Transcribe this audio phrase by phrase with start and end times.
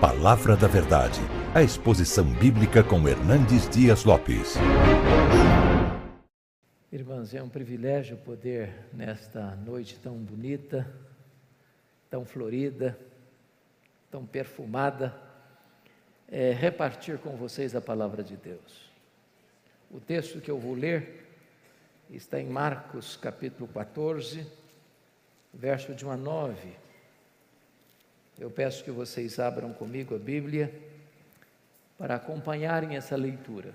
[0.00, 1.20] Palavra da Verdade,
[1.54, 4.54] a exposição bíblica com Hernandes Dias Lopes.
[6.90, 10.90] Irmãos, é um privilégio poder, nesta noite tão bonita,
[12.10, 12.98] tão florida,
[14.10, 15.14] tão perfumada,
[16.28, 18.90] é, repartir com vocês a palavra de Deus.
[19.90, 21.26] O texto que eu vou ler
[22.10, 24.46] está em Marcos capítulo 14,
[25.52, 26.83] verso de 1 a 9.
[28.38, 30.72] Eu peço que vocês abram comigo a Bíblia
[31.96, 33.74] para acompanharem essa leitura.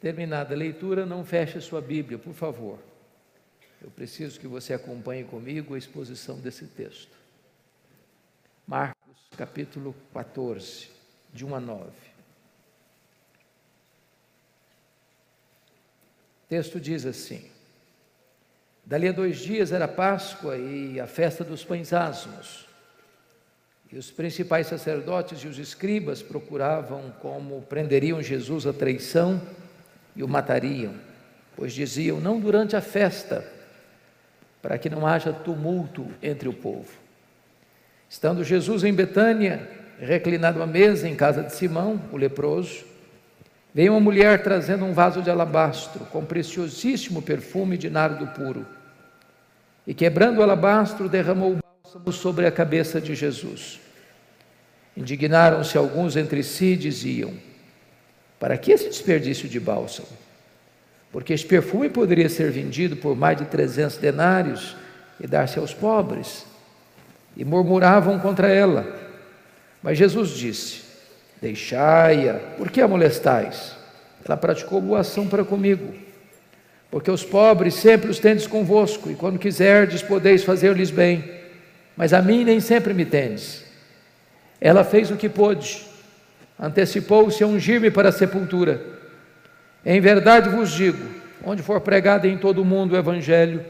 [0.00, 2.78] Terminada a leitura, não feche sua Bíblia, por favor.
[3.80, 7.16] Eu preciso que você acompanhe comigo a exposição desse texto.
[8.66, 10.90] Marcos, capítulo 14,
[11.32, 11.90] de 1 a 9.
[16.46, 17.48] O texto diz assim:
[18.84, 22.65] Dali a dois dias era Páscoa e a festa dos pães asmos.
[23.92, 29.40] E os principais sacerdotes e os escribas procuravam como prenderiam Jesus à traição
[30.14, 30.94] e o matariam,
[31.56, 33.46] pois diziam: não durante a festa,
[34.60, 36.90] para que não haja tumulto entre o povo.
[38.08, 39.68] Estando Jesus em Betânia,
[40.00, 42.84] reclinado à mesa em casa de Simão, o leproso,
[43.72, 48.66] veio uma mulher trazendo um vaso de alabastro com preciosíssimo perfume de nardo puro
[49.86, 53.78] e quebrando o alabastro, derramou bálsamo sobre a cabeça de Jesus.
[54.96, 57.32] Indignaram-se alguns entre si e diziam:
[58.40, 60.08] Para que esse desperdício de bálsamo?
[61.12, 64.76] Porque esse perfume poderia ser vendido por mais de trezentos denários
[65.20, 66.44] e dar-se aos pobres.
[67.36, 68.84] E murmuravam contra ela.
[69.80, 70.82] Mas Jesus disse:
[71.40, 73.76] Deixai-a, por que a molestais?
[74.24, 76.06] Ela praticou boa ação para comigo
[76.90, 81.35] porque os pobres sempre os tendes convosco, e quando quiserdes podeis fazer-lhes bem,
[81.96, 83.64] mas a mim nem sempre me tendes.
[84.60, 85.86] Ela fez o que pôde,
[86.58, 88.80] antecipou-se a ungir-me para a sepultura.
[89.84, 91.04] Em verdade vos digo:
[91.44, 93.64] onde for pregado em todo o mundo o Evangelho,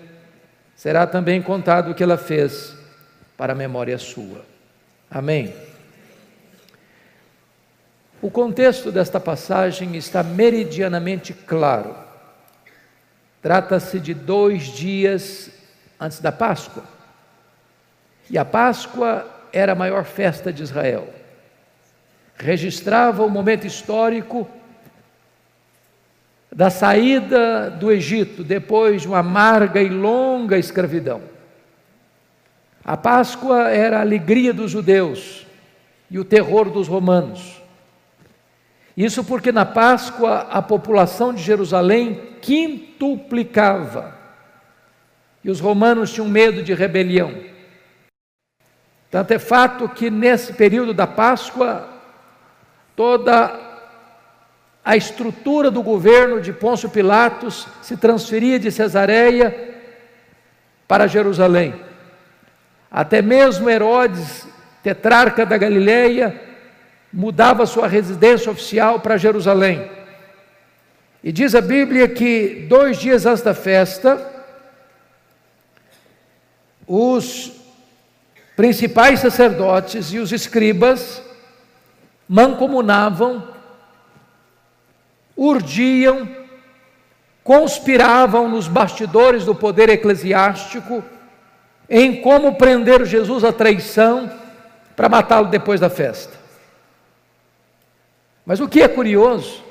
[0.74, 2.74] será também contado o que ela fez,
[3.36, 4.44] para a memória sua.
[5.10, 5.54] Amém.
[8.20, 11.94] O contexto desta passagem está meridianamente claro.
[13.42, 15.50] Trata-se de dois dias
[16.00, 16.95] antes da Páscoa.
[18.30, 21.08] E a Páscoa era a maior festa de Israel.
[22.36, 24.48] Registrava o momento histórico
[26.52, 31.22] da saída do Egito depois de uma amarga e longa escravidão.
[32.84, 35.46] A Páscoa era a alegria dos judeus
[36.10, 37.60] e o terror dos romanos.
[38.96, 44.14] Isso porque na Páscoa a população de Jerusalém quintuplicava
[45.44, 47.34] e os romanos tinham medo de rebelião.
[49.16, 51.88] Tanto é fato que nesse período da Páscoa,
[52.94, 53.58] toda
[54.84, 59.74] a estrutura do governo de Pôncio Pilatos se transferia de Cesareia
[60.86, 61.74] para Jerusalém.
[62.90, 64.46] Até mesmo Herodes,
[64.82, 66.38] tetrarca da Galileia,
[67.10, 69.90] mudava sua residência oficial para Jerusalém.
[71.24, 74.30] E diz a Bíblia que dois dias antes da festa,
[76.86, 77.64] os
[78.56, 81.22] principais sacerdotes e os escribas
[82.26, 83.46] mancomunavam,
[85.36, 86.28] urdiam,
[87.44, 91.04] conspiravam nos bastidores do poder eclesiástico
[91.88, 94.30] em como prender Jesus à traição
[94.96, 96.34] para matá-lo depois da festa.
[98.44, 99.62] Mas o que é curioso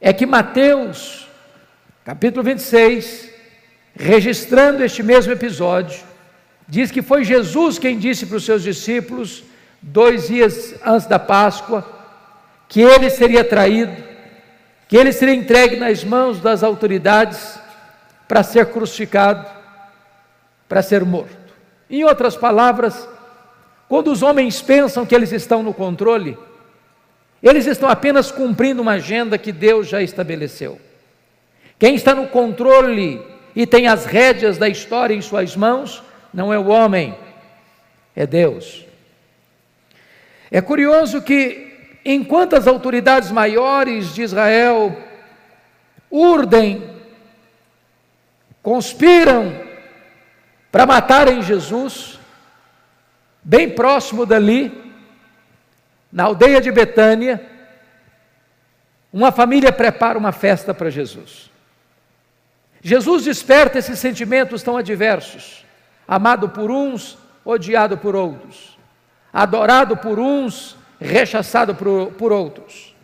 [0.00, 1.28] é que Mateus,
[2.04, 3.30] capítulo 26,
[3.94, 6.05] registrando este mesmo episódio,
[6.68, 9.44] diz que foi Jesus quem disse para os seus discípulos,
[9.80, 11.86] dois dias antes da Páscoa,
[12.68, 13.96] que ele seria traído,
[14.88, 17.58] que ele seria entregue nas mãos das autoridades
[18.26, 19.46] para ser crucificado,
[20.68, 21.36] para ser morto.
[21.88, 23.08] Em outras palavras,
[23.88, 26.36] quando os homens pensam que eles estão no controle,
[27.40, 30.80] eles estão apenas cumprindo uma agenda que Deus já estabeleceu.
[31.78, 33.24] Quem está no controle
[33.54, 36.02] e tem as rédeas da história em suas mãos
[36.36, 37.16] não é o homem,
[38.14, 38.84] é Deus.
[40.50, 44.94] É curioso que, enquanto as autoridades maiores de Israel
[46.10, 46.90] urdem,
[48.62, 49.58] conspiram
[50.70, 52.20] para matarem Jesus,
[53.42, 54.92] bem próximo dali,
[56.12, 57.40] na aldeia de Betânia,
[59.10, 61.50] uma família prepara uma festa para Jesus.
[62.82, 65.64] Jesus desperta esses sentimentos tão adversos,
[66.06, 68.76] amado por uns, odiado por outros.
[69.32, 72.94] adorado por uns, rechaçado por, por outros.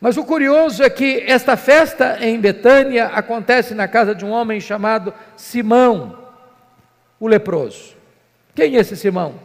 [0.00, 4.60] Mas o curioso é que esta festa em Betânia acontece na casa de um homem
[4.60, 6.18] chamado Simão,
[7.20, 7.94] o leproso.
[8.54, 9.36] Quem é esse Simão?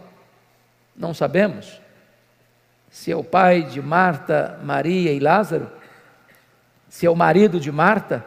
[0.96, 1.80] Não sabemos.
[2.90, 5.72] Se é o pai de Marta, Maria e Lázaro,
[6.90, 8.26] se é o marido de Marta,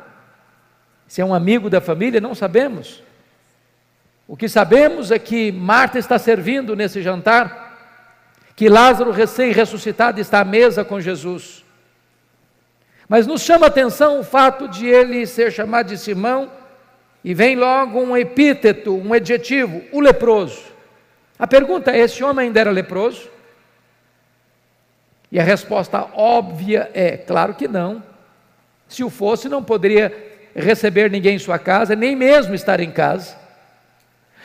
[1.08, 3.02] se é um amigo da família, não sabemos.
[4.30, 10.44] O que sabemos é que Marta está servindo nesse jantar, que Lázaro, recém-ressuscitado, está à
[10.44, 11.64] mesa com Jesus.
[13.08, 16.48] Mas nos chama a atenção o fato de ele ser chamado de Simão,
[17.24, 20.62] e vem logo um epíteto, um adjetivo, o leproso.
[21.36, 23.28] A pergunta é: esse homem ainda era leproso?
[25.32, 28.00] E a resposta óbvia é: claro que não.
[28.86, 30.14] Se o fosse, não poderia
[30.54, 33.39] receber ninguém em sua casa, nem mesmo estar em casa.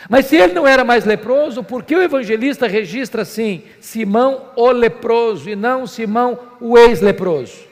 [0.10, 4.72] Mas se ele não era mais leproso, por que o evangelista registra assim: Simão o
[4.72, 7.66] leproso e não Simão o ex-leproso?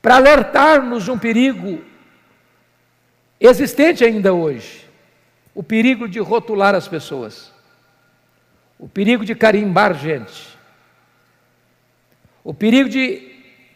[0.00, 1.82] Para alertar-nos de um perigo
[3.40, 4.88] existente ainda hoje:
[5.52, 7.52] o perigo de rotular as pessoas,
[8.78, 10.56] o perigo de carimbar gente,
[12.44, 13.30] o perigo de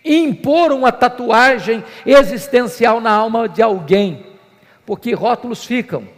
[0.04, 4.35] impor uma tatuagem existencial na alma de alguém
[4.86, 6.08] porque rótulos ficam,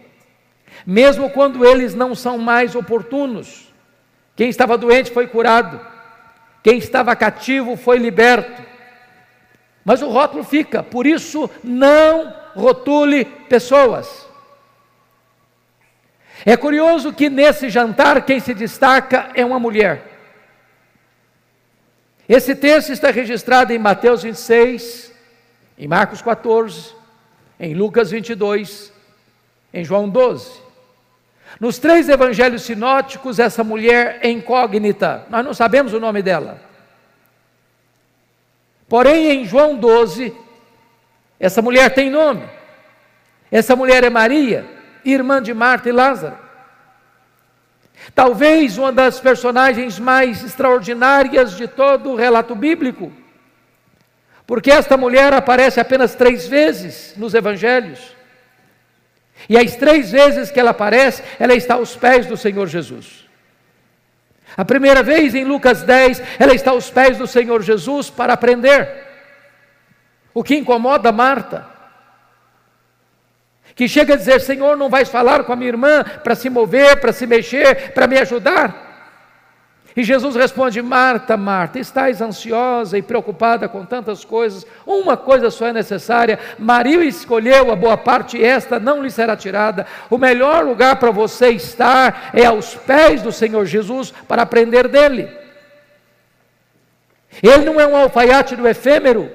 [0.87, 3.73] mesmo quando eles não são mais oportunos.
[4.37, 5.81] Quem estava doente foi curado,
[6.63, 8.63] quem estava cativo foi liberto.
[9.85, 14.29] Mas o rótulo fica, por isso não rotule pessoas.
[16.45, 20.05] É curioso que nesse jantar quem se destaca é uma mulher.
[22.29, 25.13] Esse texto está registrado em Mateus 26,
[25.79, 26.98] em Marcos 14,
[27.59, 28.93] em Lucas 22,
[29.73, 30.63] em João 12.
[31.59, 36.61] Nos três evangelhos sinóticos, essa mulher é incógnita, nós não sabemos o nome dela.
[38.89, 40.35] Porém, em João 12,
[41.39, 42.43] essa mulher tem nome.
[43.51, 44.67] Essa mulher é Maria,
[45.05, 46.39] irmã de Marta e Lázaro.
[48.15, 53.13] Talvez uma das personagens mais extraordinárias de todo o relato bíblico
[54.49, 58.17] porque esta mulher aparece apenas três vezes nos evangelhos.
[59.47, 63.29] E as três vezes que ela aparece, ela está aos pés do Senhor Jesus.
[64.57, 68.89] A primeira vez em Lucas 10, ela está aos pés do Senhor Jesus para aprender.
[70.33, 71.67] O que incomoda Marta,
[73.75, 76.99] que chega a dizer: Senhor, não vais falar com a minha irmã para se mover,
[77.01, 78.88] para se mexer, para me ajudar?
[79.99, 85.67] E Jesus responde: Marta, Marta, estás ansiosa e preocupada com tantas coisas, uma coisa só
[85.67, 86.39] é necessária.
[86.57, 89.89] Maria escolheu a boa parte e esta não lhe será tirada.
[90.09, 95.29] O melhor lugar para você estar é aos pés do Senhor Jesus para aprender dele.
[97.43, 99.29] Ele não é um alfaiate do efêmero,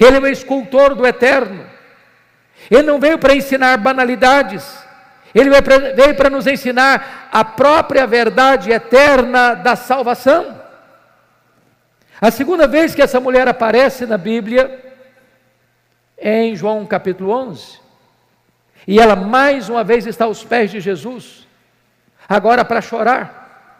[0.00, 1.66] ele é um escultor do eterno.
[2.70, 4.85] Ele não veio para ensinar banalidades.
[5.36, 10.62] Ele veio para nos ensinar a própria verdade eterna da salvação.
[12.18, 14.82] A segunda vez que essa mulher aparece na Bíblia
[16.16, 17.78] é em João capítulo 11.
[18.88, 21.46] E ela mais uma vez está aos pés de Jesus,
[22.26, 23.76] agora para chorar,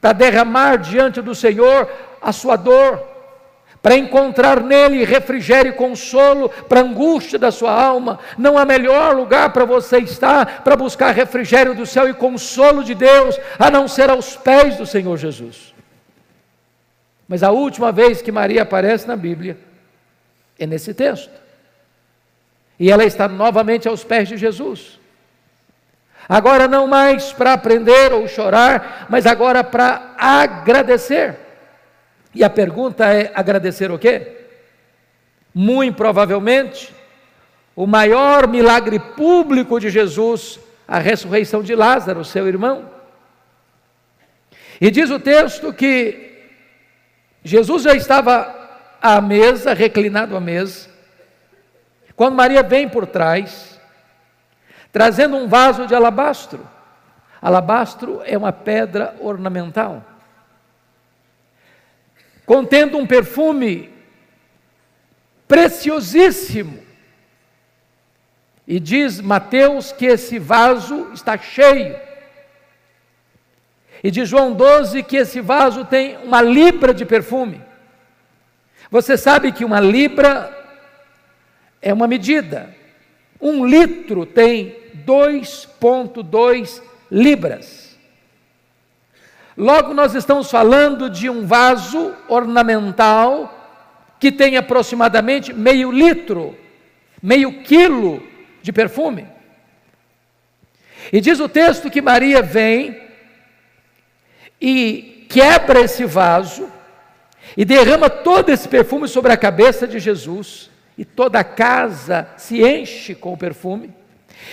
[0.00, 1.90] para derramar diante do Senhor
[2.22, 3.02] a sua dor,
[3.84, 8.18] para encontrar nele refrigério e consolo para a angústia da sua alma.
[8.38, 12.94] Não há melhor lugar para você estar para buscar refrigério do céu e consolo de
[12.94, 15.74] Deus, a não ser aos pés do Senhor Jesus.
[17.28, 19.58] Mas a última vez que Maria aparece na Bíblia
[20.58, 21.38] é nesse texto.
[22.80, 24.98] E ela está novamente aos pés de Jesus.
[26.26, 31.43] Agora não mais para aprender ou chorar, mas agora para agradecer.
[32.34, 34.46] E a pergunta é: agradecer o quê?
[35.54, 36.92] Muito provavelmente,
[37.76, 42.90] o maior milagre público de Jesus, a ressurreição de Lázaro, seu irmão.
[44.80, 46.48] E diz o texto que
[47.44, 48.52] Jesus já estava
[49.00, 50.88] à mesa, reclinado à mesa,
[52.16, 53.78] quando Maria vem por trás,
[54.90, 56.66] trazendo um vaso de alabastro.
[57.40, 60.02] Alabastro é uma pedra ornamental
[62.46, 63.90] contendo um perfume
[65.46, 66.82] preciosíssimo.
[68.66, 71.96] E diz Mateus que esse vaso está cheio.
[74.02, 77.60] E diz João 12 que esse vaso tem uma libra de perfume.
[78.90, 80.50] Você sabe que uma libra
[81.80, 82.74] é uma medida.
[83.40, 87.83] Um litro tem 2,2 libras.
[89.56, 93.50] Logo, nós estamos falando de um vaso ornamental
[94.18, 96.56] que tem aproximadamente meio litro,
[97.22, 98.22] meio quilo
[98.62, 99.26] de perfume.
[101.12, 103.00] E diz o texto que Maria vem
[104.60, 106.72] e quebra esse vaso
[107.56, 112.62] e derrama todo esse perfume sobre a cabeça de Jesus, e toda a casa se
[112.62, 113.92] enche com o perfume.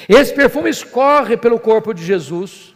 [0.09, 2.70] Esse perfume escorre pelo corpo de Jesus.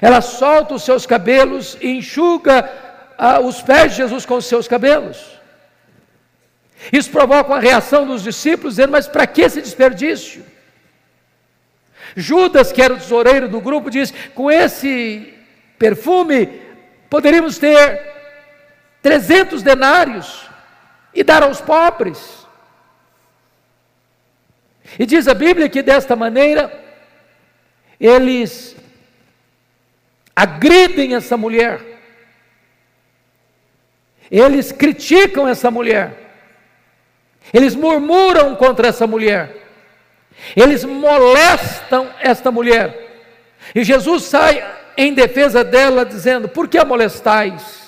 [0.00, 2.70] Ela solta os seus cabelos e enxuga
[3.18, 5.40] ah, os pés de Jesus com os seus cabelos.
[6.92, 10.44] Isso provoca uma reação dos discípulos, dizendo: Mas para que esse desperdício?
[12.16, 15.34] Judas, que era o tesoureiro do grupo, diz: Com esse
[15.78, 16.60] perfume
[17.08, 18.12] poderíamos ter
[19.02, 20.48] 300 denários
[21.14, 22.46] e dar aos pobres.
[24.98, 26.80] E diz a Bíblia que desta maneira
[27.98, 28.76] eles
[30.34, 31.80] agridem essa mulher,
[34.30, 36.14] eles criticam essa mulher,
[37.52, 39.56] eles murmuram contra essa mulher,
[40.56, 43.10] eles molestam esta mulher.
[43.74, 44.64] E Jesus sai
[44.96, 47.82] em defesa dela, dizendo: Por que a molestais?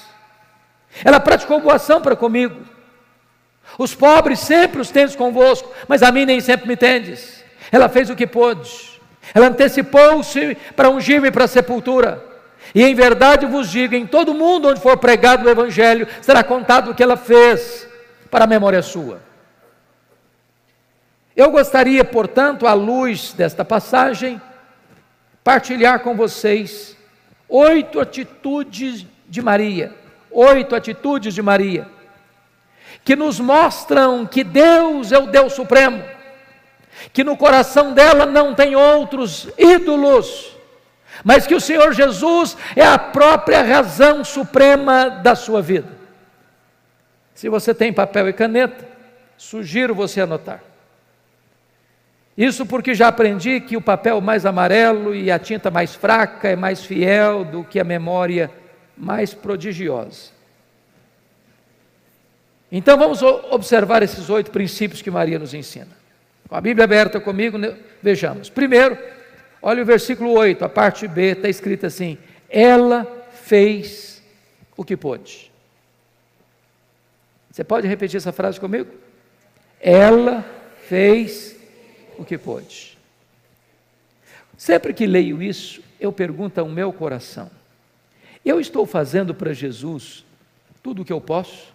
[1.04, 2.60] Ela praticou boa ação para comigo.
[3.78, 7.42] Os pobres sempre os tendes convosco, mas a mim nem sempre me tendes.
[7.72, 9.00] Ela fez o que pôde.
[9.34, 12.33] Ela antecipou-se para ungir-me para a sepultura.
[12.72, 16.90] E em verdade vos digo: em todo mundo onde for pregado o Evangelho, será contado
[16.90, 17.88] o que ela fez
[18.30, 19.20] para a memória sua.
[21.36, 24.40] Eu gostaria, portanto, à luz desta passagem,
[25.42, 26.96] partilhar com vocês
[27.48, 29.92] oito atitudes de Maria,
[30.30, 31.88] oito atitudes de Maria,
[33.04, 36.02] que nos mostram que Deus é o Deus Supremo,
[37.12, 40.53] que no coração dela não tem outros ídolos,
[41.22, 45.88] mas que o Senhor Jesus é a própria razão suprema da sua vida.
[47.34, 48.88] Se você tem papel e caneta,
[49.36, 50.60] sugiro você anotar.
[52.36, 56.56] Isso porque já aprendi que o papel mais amarelo e a tinta mais fraca é
[56.56, 58.50] mais fiel do que a memória
[58.96, 60.32] mais prodigiosa.
[62.70, 66.04] Então vamos observar esses oito princípios que Maria nos ensina.
[66.48, 67.56] Com a Bíblia aberta comigo,
[68.02, 68.50] vejamos.
[68.50, 68.98] Primeiro,
[69.64, 72.18] olha o versículo 8, a parte B está escrita assim:
[72.50, 74.22] Ela fez
[74.76, 75.50] o que pôde.
[77.50, 78.92] Você pode repetir essa frase comigo?
[79.80, 80.44] Ela
[80.86, 81.56] fez
[82.18, 82.98] o que pôde.
[84.56, 87.50] Sempre que leio isso, eu pergunto ao meu coração:
[88.44, 90.24] eu estou fazendo para Jesus
[90.82, 91.72] tudo o que eu posso?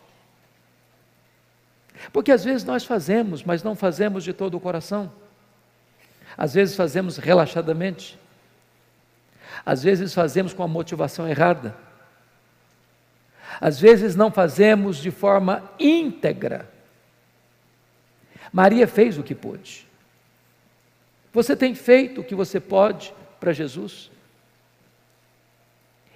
[2.13, 5.12] Porque às vezes nós fazemos, mas não fazemos de todo o coração.
[6.39, 8.17] Às vezes fazemos relaxadamente.
[9.65, 11.75] Às vezes fazemos com a motivação errada.
[13.60, 16.72] Às vezes não fazemos de forma íntegra.
[18.53, 19.86] Maria fez o que pôde.
[21.34, 24.10] Você tem feito o que você pode para Jesus?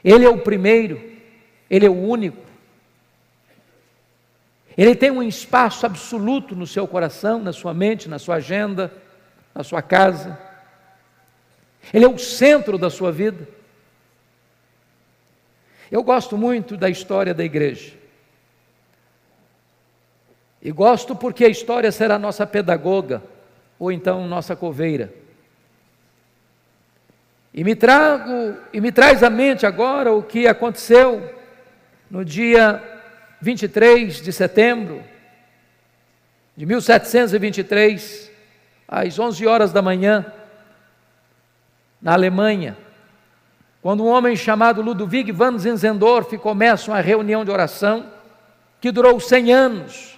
[0.01, 1.01] Ele é o primeiro,
[1.69, 2.41] ele é o único.
[4.77, 9.02] Ele tem um espaço absoluto no seu coração, na sua mente, na sua agenda,
[9.53, 10.39] na sua casa.
[11.93, 13.47] Ele é o centro da sua vida.
[15.91, 17.93] Eu gosto muito da história da igreja.
[20.61, 23.21] E gosto porque a história será nossa pedagoga
[23.77, 25.13] ou então nossa coveira.
[27.53, 31.29] E me trago e me traz à mente agora o que aconteceu
[32.09, 32.81] no dia
[33.41, 35.03] 23 de setembro
[36.55, 38.31] de 1723,
[39.01, 40.25] às 11 horas da manhã,
[42.01, 42.77] na Alemanha,
[43.81, 48.05] quando um homem chamado Ludwig van Zinzendorf começa uma reunião de oração
[48.79, 50.13] que durou 100 anos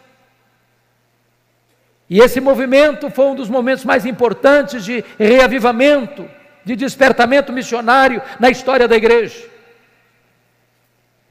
[2.10, 6.29] e esse movimento foi um dos momentos mais importantes de reavivamento,
[6.63, 9.50] de despertamento missionário na história da igreja.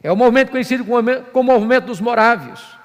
[0.02, 2.76] É o movimento conhecido como o movimento dos morávios.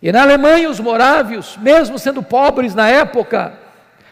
[0.00, 3.54] E na Alemanha, os morávios, mesmo sendo pobres na época,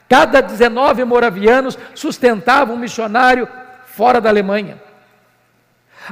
[0.08, 3.48] cada 19 moravianos sustentavam um missionário
[3.86, 4.80] fora da Alemanha.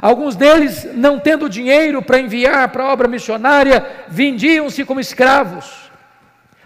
[0.01, 5.89] Alguns deles, não tendo dinheiro para enviar para a obra missionária, vendiam-se como escravos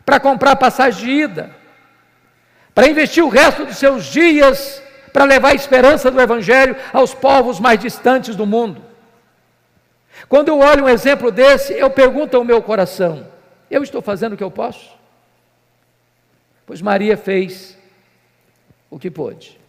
[0.05, 1.51] para comprar passagem de ida,
[2.73, 4.81] para investir o resto dos seus dias
[5.13, 8.88] para levar a esperança do Evangelho aos povos mais distantes do mundo.
[10.27, 13.27] Quando eu olho um exemplo desse, eu pergunto ao meu coração:
[13.69, 14.97] eu estou fazendo o que eu posso?
[16.65, 17.77] Pois Maria fez
[18.89, 19.59] o que pôde.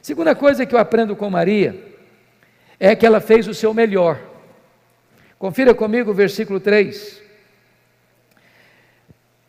[0.00, 1.84] Segunda coisa que eu aprendo com Maria
[2.78, 4.20] é que ela fez o seu melhor.
[5.38, 7.20] Confira comigo o versículo 3.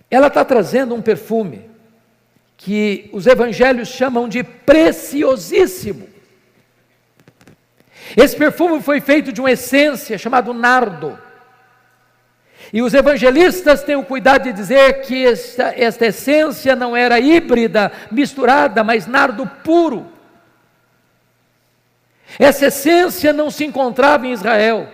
[0.10, 1.70] Ela está trazendo um perfume
[2.58, 6.09] que os evangelhos chamam de preciosíssimo.
[8.16, 11.18] Esse perfume foi feito de uma essência chamada nardo.
[12.72, 17.92] E os evangelistas têm o cuidado de dizer que esta, esta essência não era híbrida,
[18.12, 20.08] misturada, mas nardo puro.
[22.38, 24.88] Essa essência não se encontrava em Israel.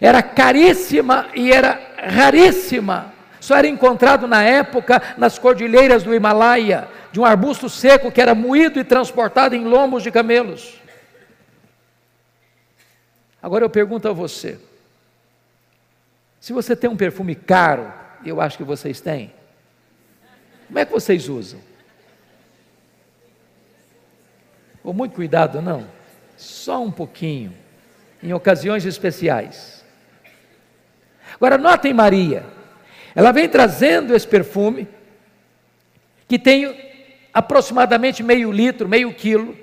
[0.00, 3.12] Era caríssima e era raríssima.
[3.40, 8.34] Só era encontrado na época nas cordilheiras do Himalaia, de um arbusto seco que era
[8.34, 10.78] moído e transportado em lombos de camelos.
[13.42, 14.58] Agora eu pergunto a você:
[16.40, 17.92] se você tem um perfume caro,
[18.24, 19.32] eu acho que vocês têm,
[20.66, 21.60] como é que vocês usam?
[24.82, 25.86] Com muito cuidado, não?
[26.36, 27.52] Só um pouquinho,
[28.22, 29.84] em ocasiões especiais.
[31.34, 32.44] Agora, notem Maria,
[33.14, 34.88] ela vem trazendo esse perfume,
[36.26, 36.88] que tem
[37.32, 39.56] aproximadamente meio litro, meio quilo,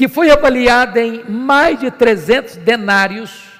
[0.00, 3.50] que foi avaliada em mais de 300 denários.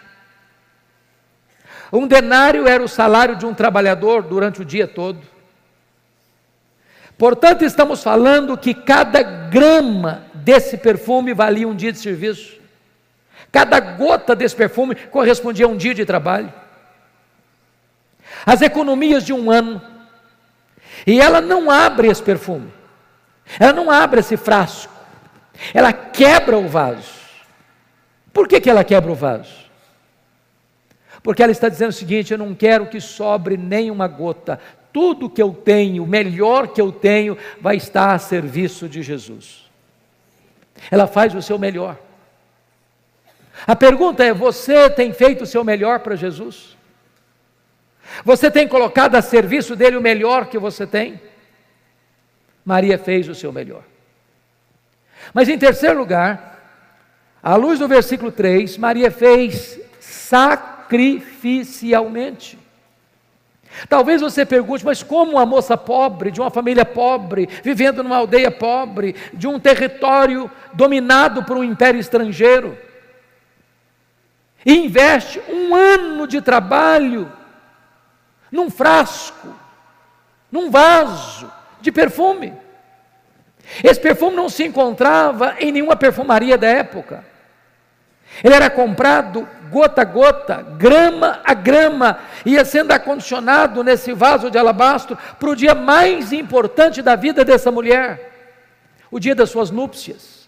[1.93, 5.21] Um denário era o salário de um trabalhador durante o dia todo.
[7.19, 12.59] Portanto, estamos falando que cada grama desse perfume valia um dia de serviço.
[13.53, 16.51] Cada gota desse perfume correspondia a um dia de trabalho.
[18.47, 19.83] As economias de um ano.
[21.07, 22.73] E ela não abre esse perfume.
[23.59, 24.90] Ela não abre esse frasco.
[25.75, 27.21] Ela quebra o vaso.
[28.33, 29.61] Por que, que ela quebra o vaso?
[31.23, 34.61] Porque ela está dizendo o seguinte: eu não quero que sobre nenhuma gota.
[34.93, 39.69] Tudo que eu tenho, o melhor que eu tenho, vai estar a serviço de Jesus.
[40.91, 41.99] Ela faz o seu melhor.
[43.67, 46.77] A pergunta é: você tem feito o seu melhor para Jesus?
[48.25, 51.21] Você tem colocado a serviço dele o melhor que você tem?
[52.65, 53.85] Maria fez o seu melhor.
[55.33, 56.51] Mas em terceiro lugar,
[57.43, 62.59] à luz do versículo 3, Maria fez sacrificialmente.
[63.89, 68.51] Talvez você pergunte, mas como uma moça pobre, de uma família pobre, vivendo numa aldeia
[68.51, 72.77] pobre, de um território dominado por um império estrangeiro,
[74.67, 77.33] investe um ano de trabalho
[78.51, 79.55] num frasco,
[80.51, 82.53] num vaso de perfume.
[83.83, 87.25] Esse perfume não se encontrava em nenhuma perfumaria da época.
[88.43, 94.59] Ele era comprado gota a gota, grama a grama, ia sendo acondicionado nesse vaso de
[94.59, 98.33] alabastro para o dia mais importante da vida dessa mulher,
[99.11, 100.40] o dia das suas núpcias.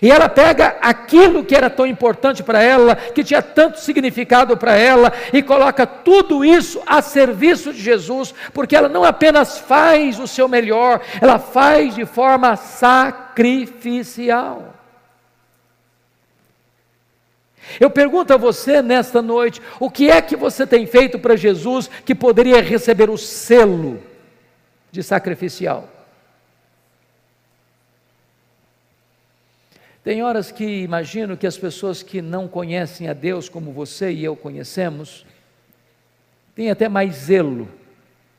[0.00, 4.76] E ela pega aquilo que era tão importante para ela, que tinha tanto significado para
[4.76, 10.26] ela, e coloca tudo isso a serviço de Jesus, porque ela não apenas faz o
[10.26, 14.72] seu melhor, ela faz de forma sacrificial.
[17.78, 21.88] Eu pergunto a você nesta noite: o que é que você tem feito para Jesus
[22.04, 24.02] que poderia receber o selo
[24.90, 25.88] de sacrificial?
[30.04, 34.24] Tem horas que imagino que as pessoas que não conhecem a Deus como você e
[34.24, 35.24] eu conhecemos,
[36.54, 37.68] têm até mais zelo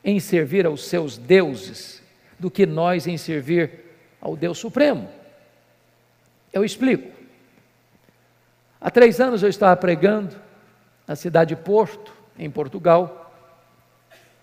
[0.04, 2.02] em servir aos seus deuses
[2.38, 3.70] do que nós em servir
[4.20, 5.08] ao Deus Supremo.
[6.52, 7.10] Eu explico.
[8.80, 10.36] Há três anos eu estava pregando
[11.06, 13.32] na cidade de Porto, em Portugal,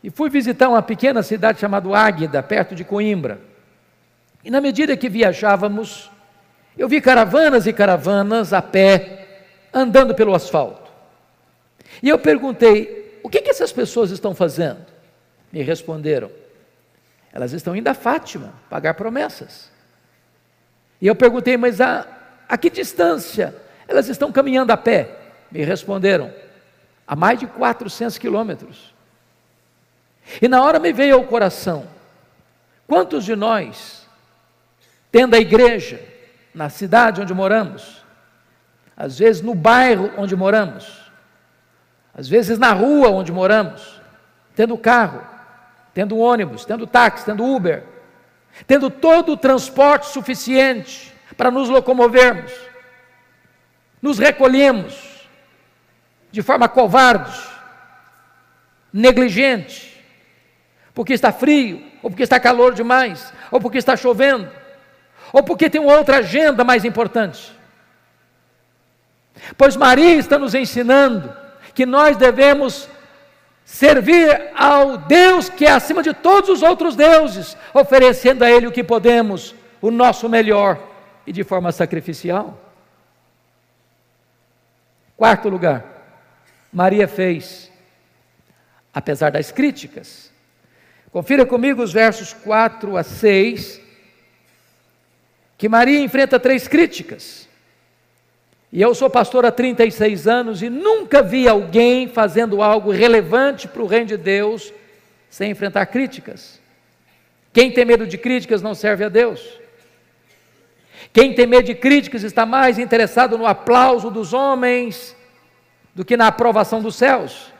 [0.03, 3.39] e fui visitar uma pequena cidade chamada Águeda, perto de Coimbra.
[4.43, 6.11] E na medida que viajávamos,
[6.77, 9.27] eu vi caravanas e caravanas a pé,
[9.73, 10.89] andando pelo asfalto.
[12.01, 14.86] E eu perguntei: o que, que essas pessoas estão fazendo?
[15.51, 16.31] Me responderam:
[17.34, 19.69] elas estão indo a Fátima pagar promessas.
[20.99, 22.07] E eu perguntei: mas a,
[22.47, 23.55] a que distância
[23.88, 25.17] elas estão caminhando a pé?
[25.51, 26.34] Me responderam:
[27.05, 28.93] a mais de 400 quilômetros.
[30.41, 31.86] E na hora me veio ao coração:
[32.88, 34.07] quantos de nós,
[35.12, 36.11] tendo a igreja,
[36.53, 38.05] na cidade onde moramos,
[38.95, 41.11] às vezes no bairro onde moramos,
[42.13, 44.01] às vezes na rua onde moramos,
[44.55, 45.25] tendo carro,
[45.93, 47.83] tendo ônibus, tendo táxi, tendo Uber,
[48.67, 52.51] tendo todo o transporte suficiente para nos locomovermos,
[54.01, 55.27] nos recolhemos
[56.31, 57.37] de forma covarde,
[58.91, 60.03] negligente,
[60.93, 64.51] porque está frio, ou porque está calor demais, ou porque está chovendo,
[65.32, 67.56] ou porque tem outra agenda mais importante.
[69.58, 71.36] Pois Maria está nos ensinando
[71.74, 72.89] que nós devemos
[73.63, 78.72] servir ao Deus que é acima de todos os outros deuses, oferecendo a Ele o
[78.72, 80.78] que podemos, o nosso melhor
[81.26, 82.60] e de forma sacrificial.
[85.15, 85.86] Quarto lugar,
[86.74, 87.72] Maria fez,
[88.94, 90.32] apesar das críticas.
[91.12, 93.81] Confira comigo os versos 4 a 6,
[95.62, 97.47] que Maria enfrenta três críticas.
[98.74, 103.84] E eu sou pastor há 36 anos e nunca vi alguém fazendo algo relevante para
[103.84, 104.74] o reino de Deus
[105.30, 106.60] sem enfrentar críticas.
[107.54, 109.60] Quem tem medo de críticas não serve a Deus.
[111.13, 115.15] Quem tem medo de críticas está mais interessado no aplauso dos homens
[115.93, 117.54] do que na aprovação dos céus.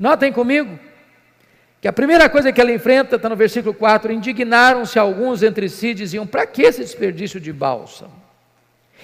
[0.00, 0.89] Notem comigo
[1.80, 5.94] que a primeira coisa que ela enfrenta está no versículo 4: indignaram-se alguns entre si
[5.94, 8.12] diziam: para que esse desperdício de bálsamo?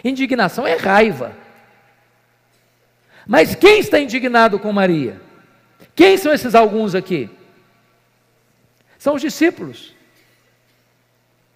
[0.04, 1.32] Indignação é raiva.
[3.26, 5.20] Mas quem está indignado com Maria?
[5.94, 7.30] Quem são esses alguns aqui?
[8.98, 9.94] São os discípulos.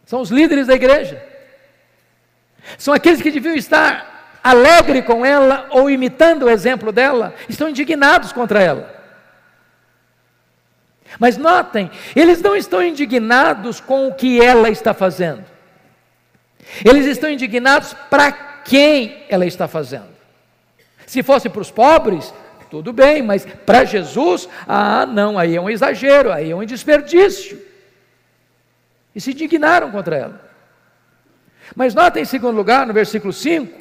[0.07, 1.23] São os líderes da igreja.
[2.79, 8.33] São aqueles que deviam estar alegre com ela ou imitando o exemplo dela, estão indignados
[8.33, 9.00] contra ela.
[11.19, 15.45] Mas notem, eles não estão indignados com o que ela está fazendo.
[16.85, 18.31] Eles estão indignados para
[18.65, 20.09] quem ela está fazendo.
[21.07, 22.33] Se fosse para os pobres,
[22.71, 27.61] tudo bem, mas para Jesus, ah, não, aí é um exagero, aí é um desperdício.
[29.15, 30.51] E se indignaram contra ela.
[31.75, 33.77] Mas nota em segundo lugar, no versículo 5,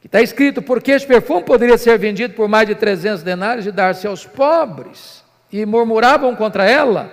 [0.00, 3.72] que está escrito: porque este perfume poderia ser vendido por mais de 300 denários e
[3.72, 5.19] dar-se aos pobres.
[5.52, 7.10] E murmuravam contra ela.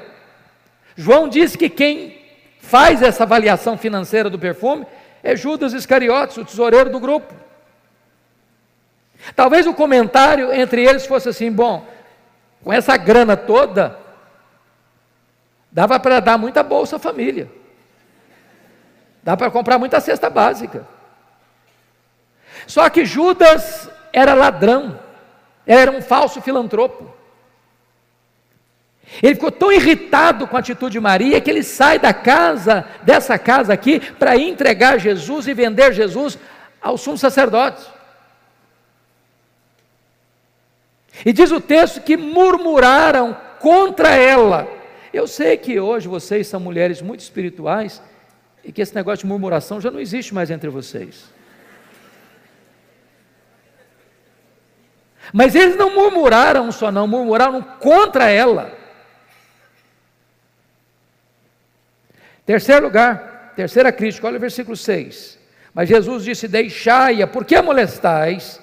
[0.95, 2.17] João disse que quem
[2.59, 4.85] faz essa avaliação financeira do perfume
[5.23, 7.33] é Judas Iscariotes, o tesoureiro do grupo.
[9.35, 11.85] Talvez o comentário entre eles fosse assim: bom,
[12.63, 13.97] com essa grana toda,
[15.71, 17.49] dava para dar muita bolsa à família,
[19.23, 20.87] dá para comprar muita cesta básica.
[22.65, 24.99] Só que Judas era ladrão,
[25.65, 27.16] era um falso filantropo.
[29.21, 33.37] Ele ficou tão irritado com a atitude de Maria que ele sai da casa, dessa
[33.39, 36.37] casa aqui, para entregar Jesus e vender Jesus
[36.81, 37.83] ao sumo sacerdote.
[41.25, 44.67] E diz o texto que murmuraram contra ela.
[45.11, 48.01] Eu sei que hoje vocês são mulheres muito espirituais
[48.63, 51.25] e que esse negócio de murmuração já não existe mais entre vocês.
[55.33, 58.71] Mas eles não murmuraram só, não, murmuraram contra ela.
[62.47, 65.37] Terceiro lugar, terceira crítica, olha o versículo 6.
[65.73, 68.61] Mas Jesus disse: Deixai-a, por que a molestais?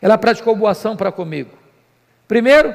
[0.00, 1.50] Ela praticou boa ação para comigo.
[2.26, 2.74] Primeiro,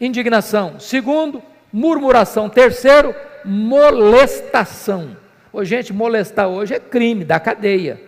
[0.00, 0.78] indignação.
[0.78, 2.48] Segundo, murmuração.
[2.48, 3.12] Terceiro,
[3.44, 5.16] molestação.
[5.52, 8.00] Ô, gente, molestar hoje é crime, da cadeia.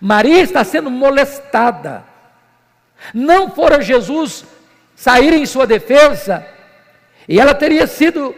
[0.00, 2.02] Maria está sendo molestada.
[3.14, 4.44] Não fora Jesus
[4.96, 6.44] sair em sua defesa,
[7.28, 8.34] e ela teria sido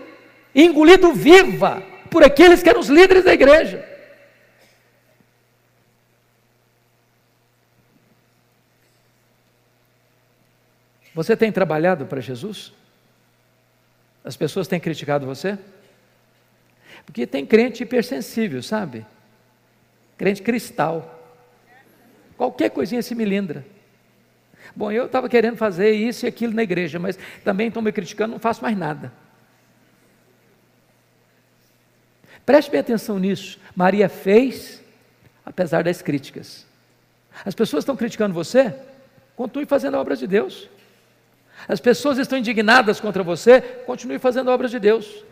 [0.54, 3.88] engolido viva por aqueles que eram os líderes da igreja.
[11.14, 12.72] Você tem trabalhado para Jesus?
[14.24, 15.58] As pessoas têm criticado você?
[17.04, 19.04] Porque tem crente hipersensível, sabe?
[20.16, 21.18] Crente cristal.
[22.36, 23.66] Qualquer coisinha se milindra.
[24.74, 28.32] Bom, eu estava querendo fazer isso e aquilo na igreja, mas também estão me criticando,
[28.32, 29.12] não faço mais nada.
[32.50, 33.60] Preste bem atenção nisso.
[33.76, 34.82] Maria fez,
[35.46, 36.66] apesar das críticas.
[37.46, 38.74] As pessoas estão criticando você?
[39.36, 40.68] Continue fazendo a obra de Deus.
[41.68, 43.60] As pessoas estão indignadas contra você?
[43.60, 45.24] Continue fazendo a obra de Deus.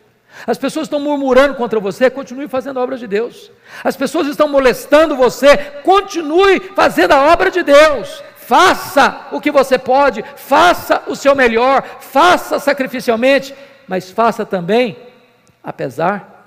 [0.46, 2.08] As pessoas estão murmurando contra você?
[2.08, 3.50] Continue fazendo a obra de Deus.
[3.82, 5.56] As pessoas estão molestando você?
[5.82, 8.22] Continue fazendo a obra de Deus.
[8.36, 13.52] Faça o que você pode, faça o seu melhor, faça sacrificialmente,
[13.88, 14.96] mas faça também,
[15.64, 16.37] apesar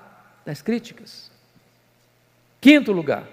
[0.52, 1.32] das críticas.
[2.60, 3.24] Quinto lugar,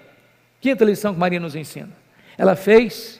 [0.61, 1.91] quinta lição que Maria nos ensina.
[2.37, 3.19] Ela fez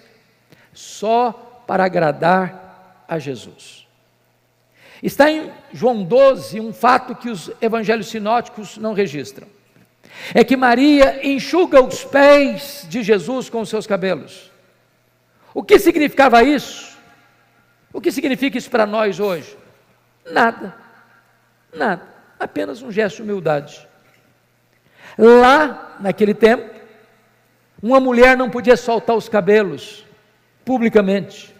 [0.73, 1.33] só
[1.67, 3.85] para agradar a Jesus.
[5.03, 9.47] Está em João 12 um fato que os evangelhos sinóticos não registram.
[10.33, 14.49] É que Maria enxuga os pés de Jesus com os seus cabelos.
[15.53, 16.97] O que significava isso?
[17.91, 19.57] O que significa isso para nós hoje?
[20.31, 20.73] Nada,
[21.73, 22.07] nada,
[22.39, 23.88] apenas um gesto de humildade.
[25.17, 26.69] Lá, naquele tempo,
[27.81, 30.05] uma mulher não podia soltar os cabelos
[30.65, 31.55] publicamente.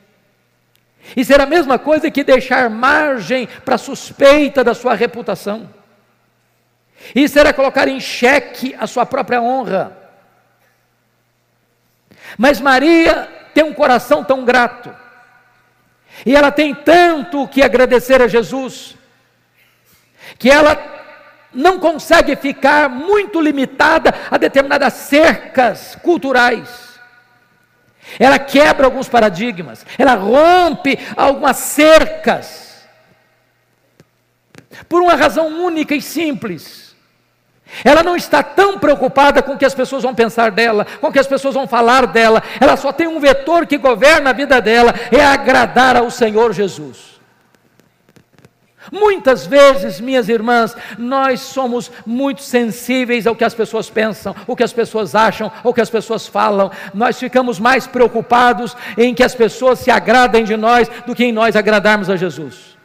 [1.16, 5.70] Isso era a mesma coisa que deixar margem para suspeita da sua reputação.
[7.16, 9.98] Isso era colocar em xeque a sua própria honra.
[12.38, 14.96] Mas Maria tem um coração tão grato,
[16.26, 18.96] e ela tem tanto que agradecer a Jesus,
[20.38, 20.99] que ela
[21.54, 26.90] não consegue ficar muito limitada a determinadas cercas culturais.
[28.18, 32.88] Ela quebra alguns paradigmas, ela rompe algumas cercas,
[34.88, 36.96] por uma razão única e simples.
[37.84, 41.12] Ela não está tão preocupada com o que as pessoas vão pensar dela, com o
[41.12, 44.60] que as pessoas vão falar dela, ela só tem um vetor que governa a vida
[44.60, 47.19] dela, é agradar ao Senhor Jesus.
[48.92, 54.64] Muitas vezes, minhas irmãs, nós somos muito sensíveis ao que as pessoas pensam, o que
[54.64, 56.72] as pessoas acham, o que as pessoas falam.
[56.94, 61.32] Nós ficamos mais preocupados em que as pessoas se agradem de nós do que em
[61.32, 62.78] nós agradarmos a Jesus.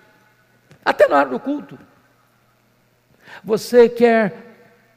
[0.85, 1.79] Até na hora do culto.
[3.43, 4.45] Você quer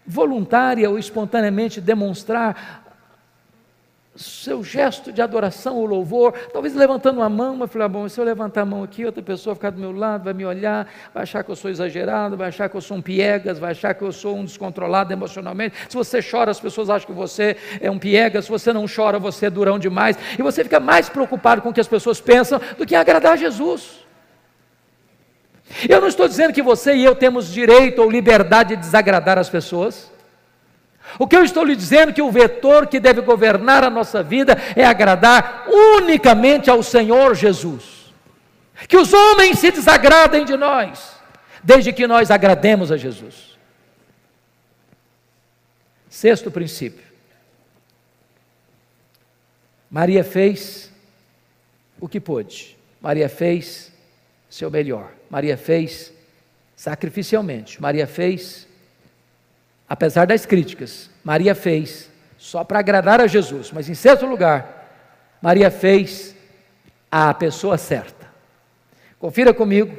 [0.05, 2.86] voluntária ou espontaneamente demonstrar
[4.17, 8.19] seu gesto de adoração ou louvor, talvez levantando a mão, mas falei, ah, bom, se
[8.19, 11.23] eu levantar a mão aqui, outra pessoa ficar do meu lado, vai me olhar, vai
[11.23, 14.03] achar que eu sou exagerado, vai achar que eu sou um piegas, vai achar que
[14.03, 15.75] eu sou um descontrolado emocionalmente.
[15.87, 19.19] Se você chora, as pessoas acham que você é um piegas, se você não chora,
[19.19, 22.59] você é durão demais, e você fica mais preocupado com o que as pessoas pensam
[22.77, 24.05] do que agradar a Jesus.
[25.87, 29.49] Eu não estou dizendo que você e eu temos direito ou liberdade de desagradar as
[29.49, 30.11] pessoas.
[31.19, 34.21] O que eu estou lhe dizendo é que o vetor que deve governar a nossa
[34.21, 38.13] vida é agradar unicamente ao Senhor Jesus.
[38.87, 41.15] Que os homens se desagradem de nós,
[41.63, 43.57] desde que nós agrademos a Jesus.
[46.09, 47.05] Sexto princípio.
[49.89, 50.91] Maria fez
[51.99, 52.77] o que pôde.
[53.01, 53.91] Maria fez
[54.49, 55.11] seu melhor.
[55.29, 56.13] Maria fez
[56.75, 57.81] sacrificialmente.
[57.81, 58.66] Maria fez
[59.87, 64.87] apesar das críticas, Maria fez só para agradar a Jesus, mas em certo lugar,
[65.41, 66.35] Maria fez
[67.11, 68.27] a pessoa certa.
[69.19, 69.97] Confira comigo,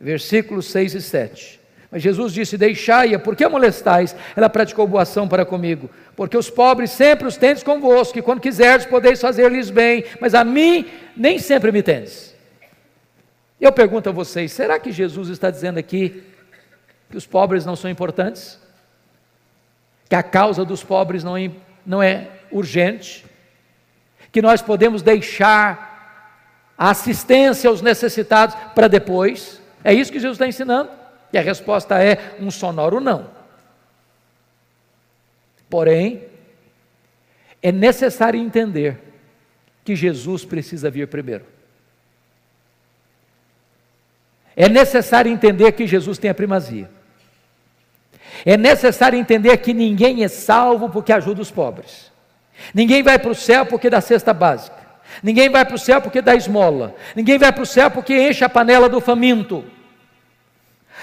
[0.00, 1.60] versículos 6 e 7.
[1.90, 4.16] Mas Jesus disse: Deixai-a, por que molestais?
[4.34, 5.90] Ela praticou boa ação para comigo.
[6.16, 10.42] Porque os pobres sempre os tendes convosco, e quando quiserdes podeis fazer-lhes bem, mas a
[10.42, 12.34] mim nem sempre me tendes.
[13.60, 16.22] Eu pergunto a vocês: será que Jesus está dizendo aqui
[17.10, 18.61] que os pobres não são importantes?
[20.12, 21.50] Que a causa dos pobres não é,
[21.86, 23.24] não é urgente,
[24.30, 29.58] que nós podemos deixar a assistência aos necessitados para depois.
[29.82, 30.90] É isso que Jesus está ensinando.
[31.32, 33.30] E a resposta é um sonoro não.
[35.70, 36.24] Porém,
[37.62, 38.98] é necessário entender
[39.82, 41.46] que Jesus precisa vir primeiro.
[44.54, 46.90] É necessário entender que Jesus tem a primazia.
[48.44, 52.10] É necessário entender que ninguém é salvo porque ajuda os pobres.
[52.74, 54.76] Ninguém vai para o céu porque dá cesta básica.
[55.22, 56.94] Ninguém vai para o céu porque dá esmola.
[57.14, 59.64] Ninguém vai para o céu porque enche a panela do faminto.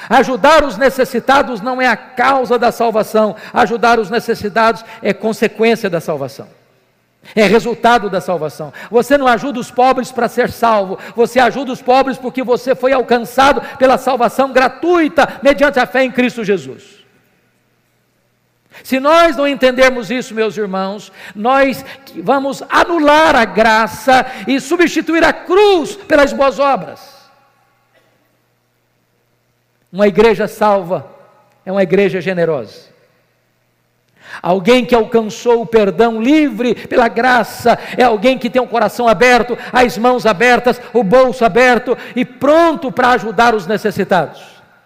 [0.10, 6.00] Ajudar os necessitados não é a causa da salvação, ajudar os necessitados é consequência da
[6.00, 6.48] salvação.
[7.36, 8.72] É resultado da salvação.
[8.90, 12.94] Você não ajuda os pobres para ser salvo, você ajuda os pobres porque você foi
[12.94, 16.99] alcançado pela salvação gratuita mediante a fé em Cristo Jesus.
[18.84, 21.84] Se nós não entendermos isso, meus irmãos, nós
[22.24, 27.20] vamos anular a graça e substituir a cruz pelas boas obras.
[29.92, 31.10] Uma igreja salva
[31.66, 32.90] é uma igreja generosa.
[34.42, 39.58] Alguém que alcançou o perdão livre pela graça é alguém que tem o coração aberto,
[39.74, 44.42] as mãos abertas, o bolso aberto e pronto para ajudar os necessitados.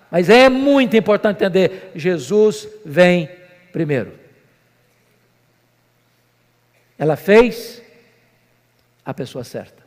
[0.10, 3.30] Mas é muito importante entender: Jesus vem
[3.74, 4.18] primeiro.
[6.98, 7.82] Ela fez
[9.04, 9.84] a pessoa certa.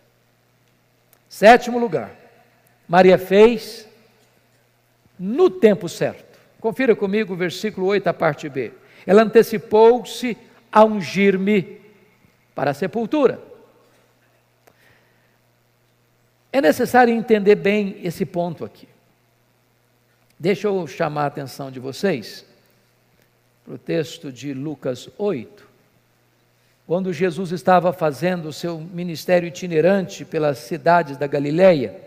[1.28, 2.14] Sétimo lugar,
[2.86, 3.88] Maria fez
[5.18, 6.38] no tempo certo.
[6.60, 8.72] Confira comigo o versículo 8, a parte B.
[9.06, 10.36] Ela antecipou-se
[10.70, 11.80] a ungir-me
[12.54, 13.40] para a sepultura.
[16.52, 18.88] É necessário entender bem esse ponto aqui.
[20.38, 22.45] Deixa eu chamar a atenção de vocês
[23.66, 25.66] para o texto de Lucas 8.
[26.86, 32.00] quando Jesus estava fazendo o seu ministério itinerante pelas cidades da Galileia,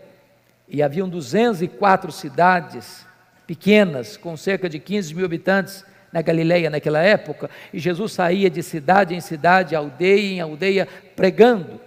[0.69, 3.05] e haviam 204 cidades
[3.45, 8.63] pequenas, com cerca de 15 mil habitantes na Galileia naquela época, e Jesus saía de
[8.63, 11.81] cidade em cidade, aldeia em aldeia, pregando.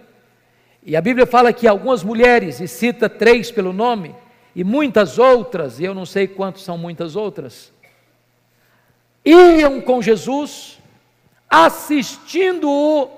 [0.83, 4.13] E a Bíblia fala que algumas mulheres, e cita três pelo nome,
[4.55, 7.73] e muitas outras, e eu não sei quantos são muitas outras,
[9.25, 10.79] iam com Jesus
[11.49, 13.09] assistindo-o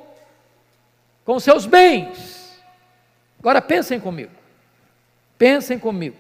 [1.24, 2.62] com seus bens.
[3.40, 4.32] Agora pensem comigo.
[5.38, 6.18] Pensem comigo.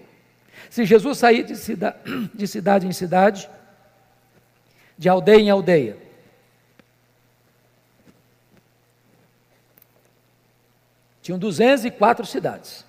[0.69, 1.95] Se Jesus sair de, cida,
[2.33, 3.49] de cidade em cidade,
[4.97, 5.97] de aldeia em aldeia,
[11.21, 12.85] tinham 204 cidades.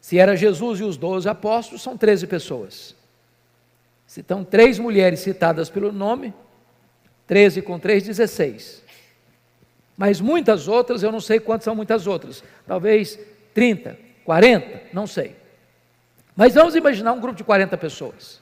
[0.00, 2.95] Se era Jesus e os doze apóstolos, são 13 pessoas.
[4.06, 6.32] Estão três mulheres citadas pelo nome,
[7.26, 8.84] 13 com 3, 16.
[9.96, 12.44] Mas muitas outras, eu não sei quantas são muitas outras.
[12.66, 13.18] Talvez
[13.52, 15.34] 30, 40, não sei.
[16.36, 18.40] Mas vamos imaginar um grupo de 40 pessoas.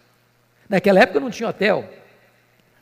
[0.69, 1.89] Naquela época não tinha hotel.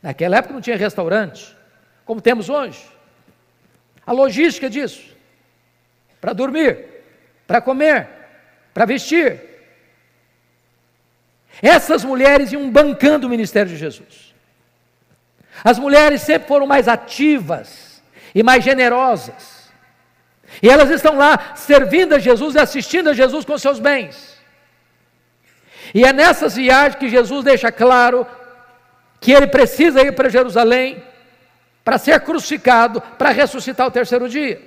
[0.01, 1.55] Naquela época não tinha restaurante,
[2.03, 2.83] como temos hoje.
[4.05, 5.15] A logística disso.
[6.19, 6.85] Para dormir,
[7.47, 8.07] para comer,
[8.73, 9.52] para vestir.
[11.61, 14.33] Essas mulheres iam bancando o ministério de Jesus.
[15.63, 18.01] As mulheres sempre foram mais ativas
[18.33, 19.71] e mais generosas.
[20.61, 24.37] E elas estão lá servindo a Jesus e assistindo a Jesus com seus bens.
[25.93, 28.25] E é nessas viagens que Jesus deixa claro
[29.19, 31.03] que ele precisa ir para Jerusalém
[31.83, 34.61] para ser crucificado, para ressuscitar o terceiro dia.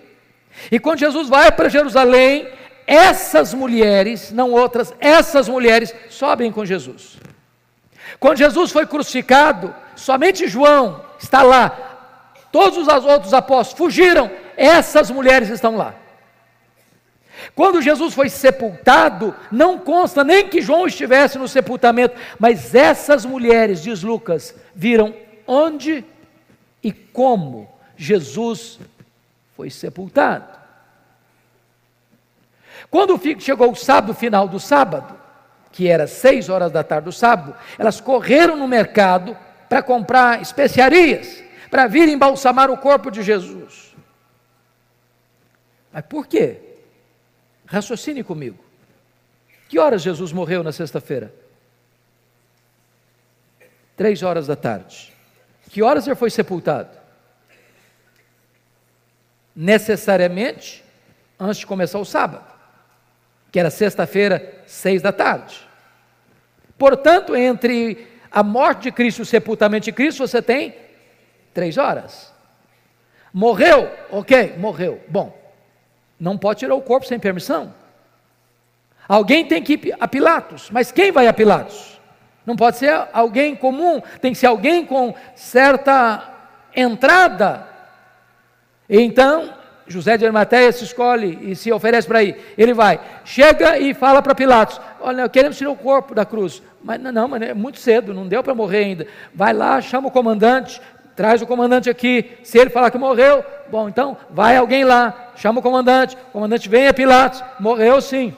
[0.71, 2.49] E quando Jesus vai para Jerusalém,
[2.87, 7.19] essas mulheres, não outras, essas mulheres sobem com Jesus.
[8.21, 11.71] Quando Jesus foi crucificado, somente João está lá.
[12.53, 15.95] Todos os outros apóstolos fugiram, essas mulheres estão lá.
[17.55, 23.83] Quando Jesus foi sepultado, não consta nem que João estivesse no sepultamento, mas essas mulheres,
[23.83, 25.15] diz Lucas, viram
[25.47, 26.05] onde
[26.83, 28.79] e como Jesus
[29.57, 30.66] foi sepultado.
[32.91, 35.19] Quando chegou o sábado final do sábado,
[35.73, 39.37] que era seis horas da tarde do sábado, elas correram no mercado
[39.69, 43.95] para comprar especiarias, para vir embalsamar o corpo de Jesus.
[45.93, 46.61] Mas por quê?
[47.67, 48.65] Raciocine comigo.
[49.69, 51.35] Que horas Jesus morreu na sexta-feira?
[53.97, 55.13] Três horas da tarde.
[55.71, 56.97] Que horas ele foi sepultado?
[59.55, 60.85] Necessariamente
[61.39, 62.56] antes de começar o sábado,
[63.57, 65.67] que era sexta-feira, seis da tarde.
[66.77, 70.75] Portanto, entre a morte de Cristo e o sepultamento de Cristo, você tem
[71.55, 72.35] três horas.
[73.33, 73.91] Morreu?
[74.11, 75.01] Ok, morreu.
[75.09, 75.35] Bom,
[76.21, 77.73] não pode tirar o corpo sem permissão.
[79.09, 81.99] Alguém tem que ir a Pilatos, mas quem vai a Pilatos?
[82.45, 86.31] Não pode ser alguém comum, tem que ser alguém com certa
[86.77, 87.67] entrada.
[88.87, 89.56] Então,
[89.89, 92.55] José de Arimateia se escolhe e se oferece para ir.
[92.59, 96.63] Ele vai, chega e fala para Pilatos: Olha, queremos tirar o corpo da cruz.
[96.83, 99.07] Mas não, mas é muito cedo, não deu para morrer ainda.
[99.35, 100.81] Vai lá, chama o comandante,
[101.15, 102.33] traz o comandante aqui.
[102.43, 106.17] Se ele falar que morreu, bom, então vai alguém lá, chama o comandante.
[106.29, 108.35] O comandante vem a Pilatos: Morreu sim.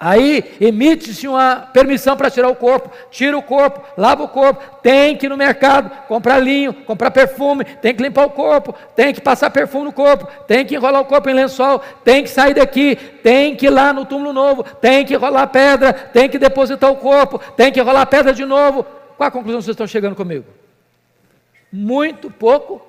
[0.00, 5.16] Aí emite-se uma permissão para tirar o corpo, tira o corpo, lava o corpo, tem
[5.16, 9.20] que ir no mercado comprar linho, comprar perfume, tem que limpar o corpo, tem que
[9.20, 12.94] passar perfume no corpo, tem que enrolar o corpo em lençol, tem que sair daqui,
[12.94, 16.96] tem que ir lá no túmulo novo, tem que rolar pedra, tem que depositar o
[16.96, 18.86] corpo, tem que rolar pedra de novo.
[19.16, 20.46] Qual a conclusão vocês estão chegando comigo?
[21.72, 22.80] Muito pouco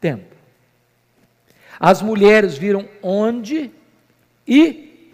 [0.00, 0.34] tempo.
[1.78, 3.70] As mulheres viram onde
[4.48, 5.12] e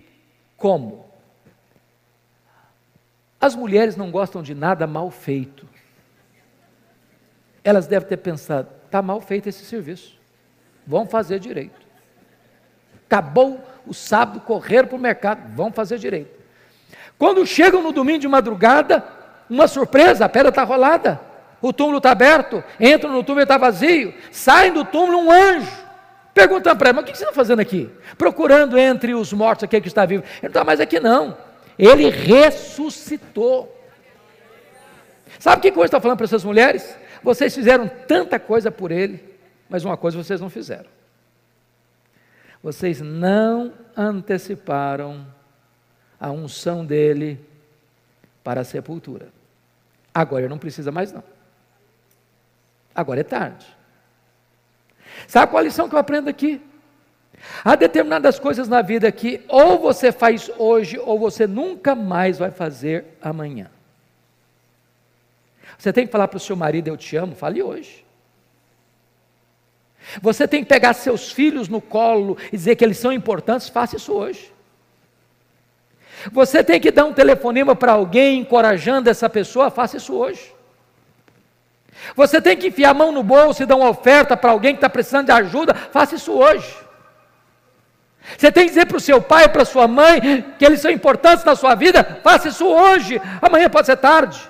[0.56, 0.99] como?
[3.40, 5.66] As mulheres não gostam de nada mal feito.
[7.64, 10.16] Elas devem ter pensado: está mal feito esse serviço,
[10.86, 11.80] vamos fazer direito.
[13.06, 16.38] Acabou o sábado, correram para o mercado, vamos fazer direito.
[17.18, 19.04] Quando chegam no domingo de madrugada,
[19.48, 21.20] uma surpresa, a pedra está rolada,
[21.60, 25.80] o túmulo está aberto, entram no túmulo e está vazio, saem do túmulo um anjo.
[26.32, 27.90] Perguntando para ele, mas o que você está fazendo aqui?
[28.16, 30.22] Procurando entre os mortos aquele que está vivo.
[30.22, 31.36] Ele não está mais aqui não.
[31.80, 33.74] Ele ressuscitou.
[35.38, 36.94] Sabe o que hoje está falando para essas mulheres?
[37.22, 39.24] Vocês fizeram tanta coisa por ele,
[39.66, 40.90] mas uma coisa vocês não fizeram.
[42.62, 45.26] Vocês não anteciparam
[46.20, 47.40] a unção dele
[48.44, 49.28] para a sepultura.
[50.12, 51.24] Agora não precisa mais não.
[52.94, 53.66] Agora é tarde.
[55.26, 56.60] Sabe qual a lição que eu aprendo aqui?
[57.64, 62.50] Há determinadas coisas na vida que ou você faz hoje ou você nunca mais vai
[62.50, 63.70] fazer amanhã.
[65.78, 68.04] Você tem que falar para o seu marido: Eu te amo, fale hoje.
[70.20, 73.96] Você tem que pegar seus filhos no colo e dizer que eles são importantes, faça
[73.96, 74.52] isso hoje.
[76.32, 80.52] Você tem que dar um telefonema para alguém encorajando essa pessoa, faça isso hoje.
[82.14, 84.78] Você tem que enfiar a mão no bolso e dar uma oferta para alguém que
[84.78, 86.89] está precisando de ajuda, faça isso hoje.
[88.36, 90.90] Você tem que dizer para o seu pai, para a sua mãe, que eles são
[90.90, 94.40] importantes na sua vida, faça isso hoje, amanhã pode ser tarde.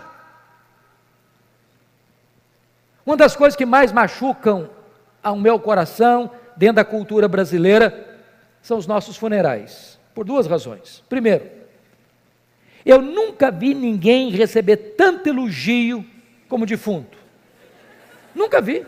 [3.05, 4.69] Uma das coisas que mais machucam
[5.23, 8.19] ao meu coração, dentro da cultura brasileira,
[8.63, 11.03] são os nossos funerais, por duas razões.
[11.09, 11.51] Primeiro,
[12.85, 16.05] eu nunca vi ninguém receber tanto elogio
[16.49, 17.19] como defunto.
[18.35, 18.87] Nunca vi.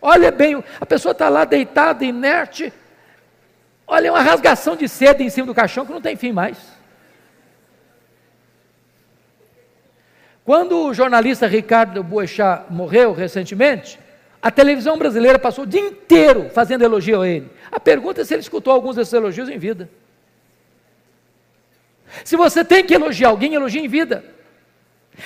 [0.00, 2.72] Olha bem, a pessoa está lá deitada, inerte.
[3.90, 6.58] Olha, uma rasgação de seda em cima do caixão que não tem fim mais.
[10.44, 13.98] Quando o jornalista Ricardo Boechat morreu recentemente,
[14.42, 17.50] a televisão brasileira passou o dia inteiro fazendo elogio a ele.
[17.72, 19.90] A pergunta é se ele escutou alguns desses elogios em vida.
[22.24, 24.24] Se você tem que elogiar alguém, elogie em vida.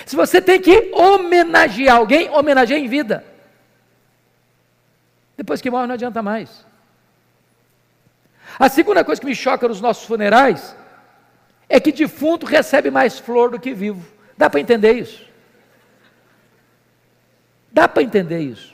[0.06, 3.24] Se você tem que homenagear alguém, homenageie em vida.
[5.36, 6.64] Depois que morre, não adianta mais.
[8.58, 10.76] A segunda coisa que me choca nos nossos funerais
[11.68, 14.06] é que defunto recebe mais flor do que vivo.
[14.36, 15.24] Dá para entender isso?
[17.70, 18.72] Dá para entender isso?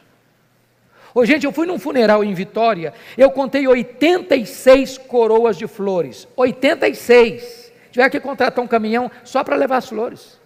[1.14, 6.28] Ô, gente, eu fui num funeral em Vitória, eu contei 86 coroas de flores.
[6.36, 7.72] 86.
[7.90, 10.38] Tiver que contratar um caminhão só para levar as flores.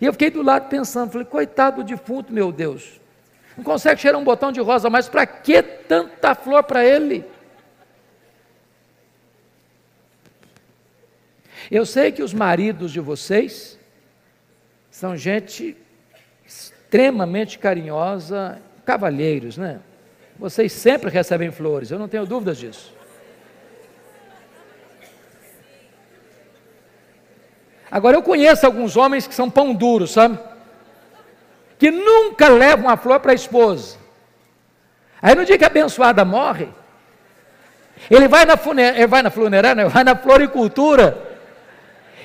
[0.00, 3.00] E eu fiquei do lado pensando, falei, coitado do defunto, meu Deus.
[3.56, 7.24] Não consegue cheirar um botão de rosa mais, para que tanta flor para ele?
[11.70, 13.78] Eu sei que os maridos de vocês
[14.90, 15.76] são gente
[16.46, 19.80] extremamente carinhosa, cavalheiros, né?
[20.38, 22.92] Vocês sempre recebem flores, eu não tenho dúvidas disso.
[27.90, 30.38] Agora eu conheço alguns homens que são pão duro, sabe?
[31.78, 33.98] Que nunca levam a flor para a esposa.
[35.22, 36.68] Aí no dia que a abençoada morre,
[38.10, 38.96] ele vai na, funer...
[38.96, 41.33] ele vai na funerária, vai na floricultura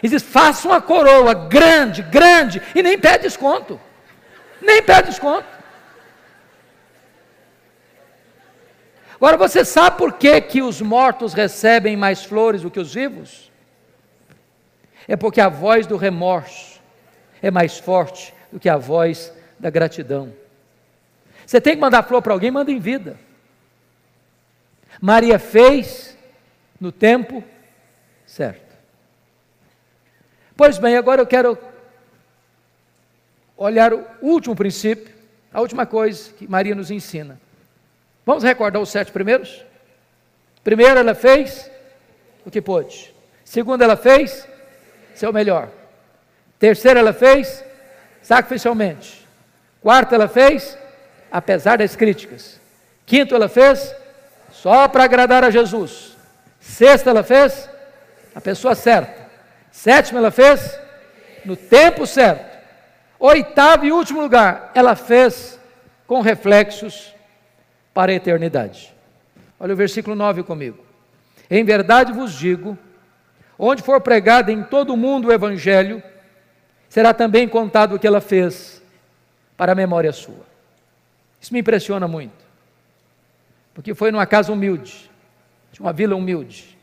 [0.01, 3.79] e diz: faça uma coroa grande, grande, e nem pede desconto.
[4.61, 5.47] Nem pede desconto.
[9.15, 13.51] Agora você sabe por que, que os mortos recebem mais flores do que os vivos?
[15.07, 16.79] É porque a voz do remorso
[17.41, 20.33] é mais forte do que a voz da gratidão.
[21.45, 23.19] Você tem que mandar flor para alguém, manda em vida.
[25.01, 26.17] Maria fez
[26.79, 27.43] no tempo
[28.25, 28.68] certo.
[30.59, 31.57] Pois bem, agora eu quero
[33.55, 35.15] olhar o último princípio,
[35.53, 37.39] a última coisa que Maria nos ensina.
[38.25, 39.63] Vamos recordar os sete primeiros?
[40.61, 41.71] Primeiro, ela fez
[42.45, 43.15] o que pôde.
[43.45, 44.45] Segundo, ela fez
[45.15, 45.69] seu melhor.
[46.59, 47.63] Terceiro, ela fez
[48.21, 49.25] sacrificialmente.
[49.81, 50.77] Quarto, ela fez
[51.31, 52.59] apesar das críticas.
[53.05, 53.95] Quinto, ela fez
[54.51, 56.17] só para agradar a Jesus.
[56.59, 57.69] Sexto, ela fez
[58.35, 59.18] a pessoa certa.
[59.79, 60.77] Sétimo, ela fez
[61.45, 62.59] no tempo certo.
[63.17, 65.57] Oitavo e último lugar, ela fez
[66.05, 67.15] com reflexos
[67.93, 68.93] para a eternidade.
[69.57, 70.83] Olha o versículo 9 comigo.
[71.49, 72.77] Em verdade vos digo,
[73.57, 76.03] onde for pregado em todo o mundo o evangelho,
[76.89, 78.83] será também contado o que ela fez
[79.55, 80.45] para a memória sua.
[81.39, 82.43] Isso me impressiona muito,
[83.73, 85.09] porque foi numa casa humilde,
[85.71, 86.77] de uma vila humilde,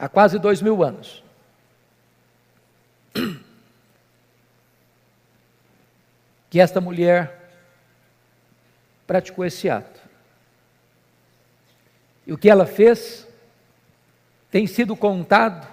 [0.00, 1.22] há quase dois mil anos.
[6.48, 7.52] Que esta mulher
[9.06, 10.00] praticou esse ato.
[12.26, 13.24] E o que ela fez
[14.50, 15.68] tem sido contado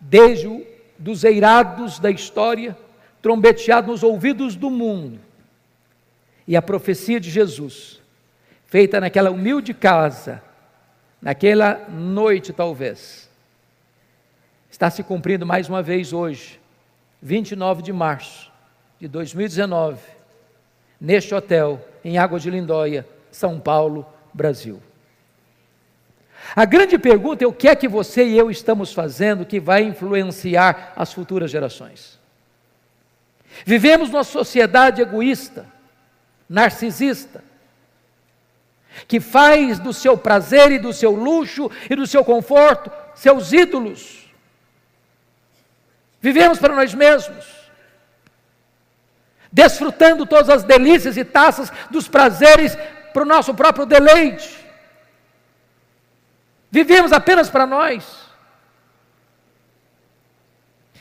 [0.00, 0.64] desde o,
[0.96, 2.78] dos eirados da história,
[3.20, 5.18] trombeteado nos ouvidos do mundo.
[6.46, 8.00] E a profecia de Jesus,
[8.66, 10.40] feita naquela humilde casa,
[11.20, 13.23] naquela noite talvez,
[14.74, 16.60] está se cumprindo mais uma vez hoje,
[17.22, 18.50] 29 de março
[18.98, 20.00] de 2019,
[21.00, 24.82] neste hotel em Água de Lindóia, São Paulo, Brasil.
[26.56, 29.84] A grande pergunta é o que é que você e eu estamos fazendo que vai
[29.84, 32.18] influenciar as futuras gerações.
[33.64, 35.66] Vivemos numa sociedade egoísta,
[36.48, 37.44] narcisista,
[39.06, 44.23] que faz do seu prazer e do seu luxo e do seu conforto seus ídolos.
[46.24, 47.44] Vivemos para nós mesmos,
[49.52, 52.74] desfrutando todas as delícias e taças dos prazeres
[53.12, 54.66] para o nosso próprio deleite.
[56.70, 58.24] Vivemos apenas para nós.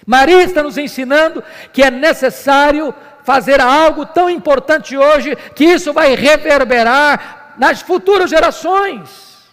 [0.06, 2.94] Maria está nos ensinando que é necessário
[3.24, 9.48] fazer algo tão importante hoje que isso vai reverberar nas futuras gerações.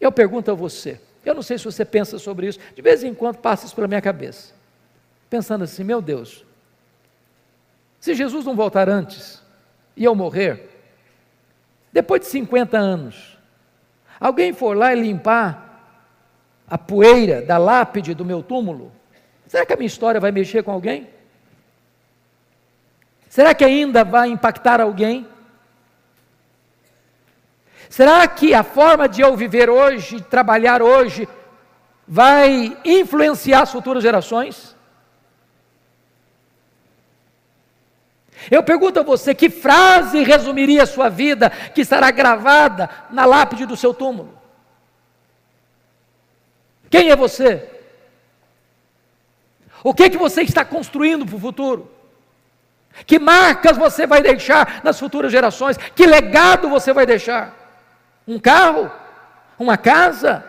[0.00, 3.14] Eu pergunto a você, eu não sei se você pensa sobre isso, de vez em
[3.14, 4.54] quando passa isso pela minha cabeça,
[5.28, 6.44] pensando assim: meu Deus,
[8.00, 9.42] se Jesus não voltar antes
[9.96, 10.68] e eu morrer,
[11.92, 13.38] depois de 50 anos,
[14.20, 15.66] alguém for lá e limpar
[16.66, 18.92] a poeira da lápide do meu túmulo,
[19.46, 21.08] será que a minha história vai mexer com alguém?
[23.28, 25.26] Será que ainda vai impactar alguém?
[27.88, 31.28] Será que a forma de eu viver hoje, trabalhar hoje,
[32.06, 34.76] vai influenciar as futuras gerações?
[38.50, 43.66] Eu pergunto a você: que frase resumiria a sua vida que estará gravada na lápide
[43.66, 44.38] do seu túmulo?
[46.90, 47.68] Quem é você?
[49.82, 51.90] O que, é que você está construindo para o futuro?
[53.06, 55.76] Que marcas você vai deixar nas futuras gerações?
[55.76, 57.57] Que legado você vai deixar?
[58.28, 58.92] Um carro?
[59.58, 60.44] Uma casa?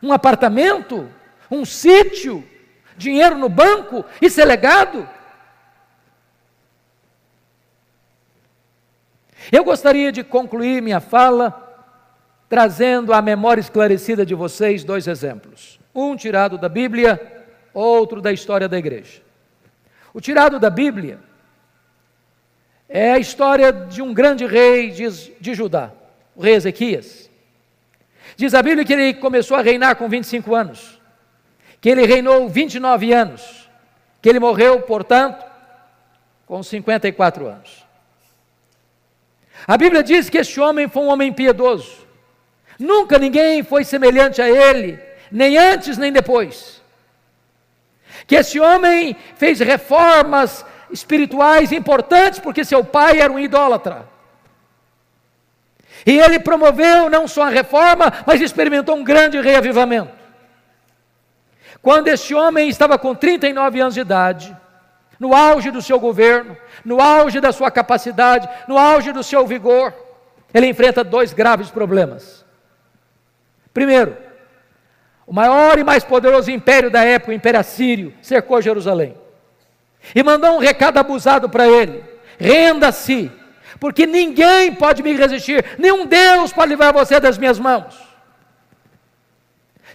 [0.00, 1.10] Um apartamento?
[1.50, 2.48] Um sítio?
[2.96, 4.04] Dinheiro no banco?
[4.22, 5.08] Isso é legado?
[9.50, 11.66] Eu gostaria de concluir minha fala
[12.48, 15.80] trazendo à memória esclarecida de vocês dois exemplos.
[15.92, 17.44] Um tirado da Bíblia,
[17.74, 19.22] outro da história da igreja.
[20.14, 21.18] O tirado da Bíblia
[22.88, 25.08] é a história de um grande rei de,
[25.40, 25.92] de Judá,
[26.40, 27.30] o rei Ezequias.
[28.34, 30.98] Diz a Bíblia que ele começou a reinar com 25 anos,
[31.80, 33.68] que ele reinou 29 anos,
[34.22, 35.44] que ele morreu, portanto,
[36.46, 37.84] com 54 anos.
[39.66, 42.08] A Bíblia diz que este homem foi um homem piedoso,
[42.78, 44.98] Nunca ninguém foi semelhante a ele,
[45.30, 46.80] nem antes nem depois.
[48.26, 54.08] Que esse homem fez reformas espirituais importantes, porque seu pai era um idólatra.
[56.06, 60.12] E ele promoveu não só a reforma, mas experimentou um grande reavivamento.
[61.82, 64.56] Quando este homem estava com 39 anos de idade,
[65.18, 69.94] no auge do seu governo, no auge da sua capacidade, no auge do seu vigor,
[70.52, 72.44] ele enfrenta dois graves problemas.
[73.72, 74.16] Primeiro,
[75.26, 79.16] o maior e mais poderoso império da época, o Império Assírio, cercou Jerusalém.
[80.14, 82.02] E mandou um recado abusado para ele:
[82.38, 83.30] renda-se,
[83.80, 87.98] porque ninguém pode me resistir, nenhum Deus pode livrar você das minhas mãos.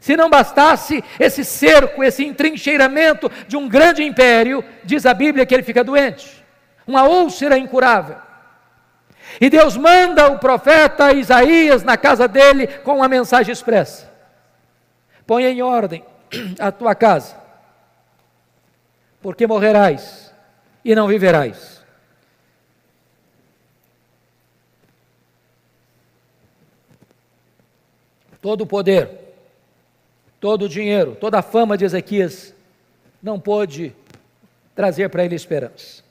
[0.02, 5.54] Se não bastasse esse cerco, esse entrincheiramento de um grande império, diz a Bíblia que
[5.54, 6.44] ele fica doente,
[6.86, 8.18] uma úlcera incurável.
[9.40, 14.12] E Deus manda o profeta Isaías na casa dele com uma mensagem expressa:
[15.26, 16.04] Põe em ordem
[16.60, 17.36] a tua casa,
[19.22, 20.34] porque morrerás
[20.84, 21.75] e não viverás.
[28.46, 29.10] Todo o poder,
[30.40, 32.54] todo o dinheiro, toda a fama de Ezequias
[33.20, 33.92] não pôde
[34.76, 36.04] trazer para ele esperança.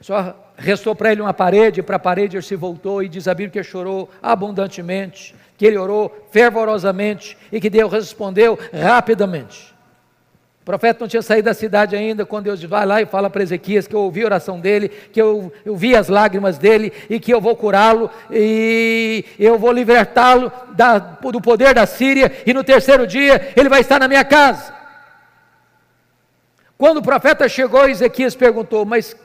[0.00, 3.34] Só restou para ele uma parede, para a parede ele se voltou e diz a
[3.34, 9.72] Bíblia que chorou abundantemente, que ele orou fervorosamente e que Deus respondeu rapidamente.
[10.68, 13.42] O profeta não tinha saído da cidade ainda, quando Deus vai lá e fala para
[13.42, 17.18] Ezequias que eu ouvi a oração dele, que eu, eu vi as lágrimas dele e
[17.18, 20.52] que eu vou curá-lo e eu vou libertá-lo
[21.32, 24.74] do poder da Síria e no terceiro dia ele vai estar na minha casa.
[26.76, 29.16] Quando o profeta chegou, Ezequias perguntou: Mas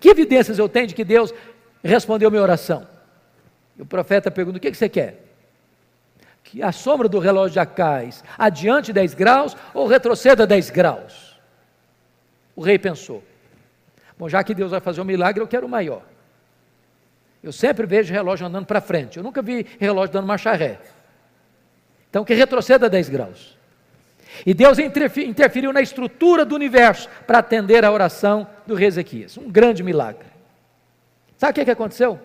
[0.00, 1.32] que evidências eu tenho de que Deus
[1.84, 2.84] respondeu minha oração?
[3.78, 5.29] E o profeta pergunta: o que, você quer?
[6.50, 11.38] Que a sombra do relógio já cais adiante 10 graus ou retroceda 10 graus?
[12.56, 13.22] O rei pensou:
[14.18, 16.02] bom, já que Deus vai fazer um milagre, eu quero o maior.
[17.40, 20.80] Eu sempre vejo relógio andando para frente, eu nunca vi relógio dando marcha ré.
[22.10, 23.56] Então, que retroceda 10 graus.
[24.44, 29.38] E Deus interferiu na estrutura do universo para atender a oração do rei Ezequias.
[29.38, 30.26] Um grande milagre.
[31.38, 32.18] Sabe o que aconteceu?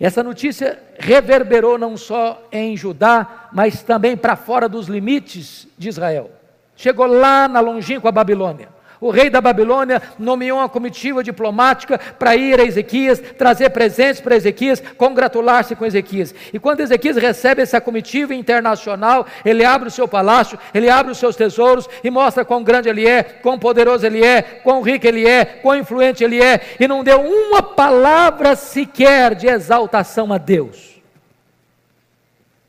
[0.00, 6.30] Essa notícia reverberou não só em Judá, mas também para fora dos limites de Israel.
[6.76, 8.68] Chegou lá na longínqua Babilônia.
[9.00, 14.34] O rei da Babilônia nomeou uma comitiva diplomática para ir a Ezequias, trazer presentes para
[14.34, 16.34] Ezequias, congratular-se com Ezequias.
[16.52, 21.18] E quando Ezequias recebe essa comitiva internacional, ele abre o seu palácio, ele abre os
[21.18, 25.26] seus tesouros e mostra quão grande ele é, quão poderoso ele é, quão rico ele
[25.26, 31.00] é, quão influente ele é, e não deu uma palavra sequer de exaltação a Deus.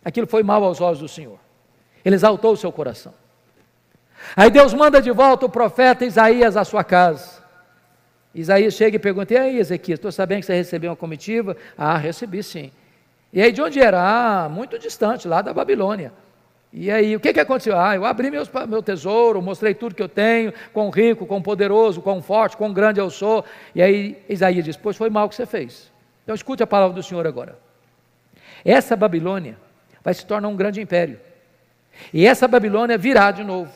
[0.05, 1.39] Aquilo foi mal aos olhos do Senhor.
[2.05, 3.13] Ele exaltou o seu coração.
[4.35, 7.39] Aí Deus manda de volta o profeta Isaías à sua casa.
[8.33, 11.57] Isaías chega e pergunta: E aí, Ezequias, estou sabendo que você recebeu uma comitiva?
[11.77, 12.71] Ah, recebi sim.
[13.33, 13.99] E aí, de onde era?
[14.01, 16.11] Ah, muito distante, lá da Babilônia.
[16.71, 17.77] E aí, o que, que aconteceu?
[17.79, 22.01] Ah, eu abri meus, meu tesouro, mostrei tudo que eu tenho, quão rico, quão poderoso,
[22.01, 23.43] quão forte, quão grande eu sou.
[23.73, 25.91] E aí, Isaías diz: Pois foi mal que você fez.
[26.23, 27.57] Então, escute a palavra do Senhor agora.
[28.63, 29.57] Essa Babilônia
[30.03, 31.19] vai se tornar um grande império.
[32.13, 33.71] E essa Babilônia virá de novo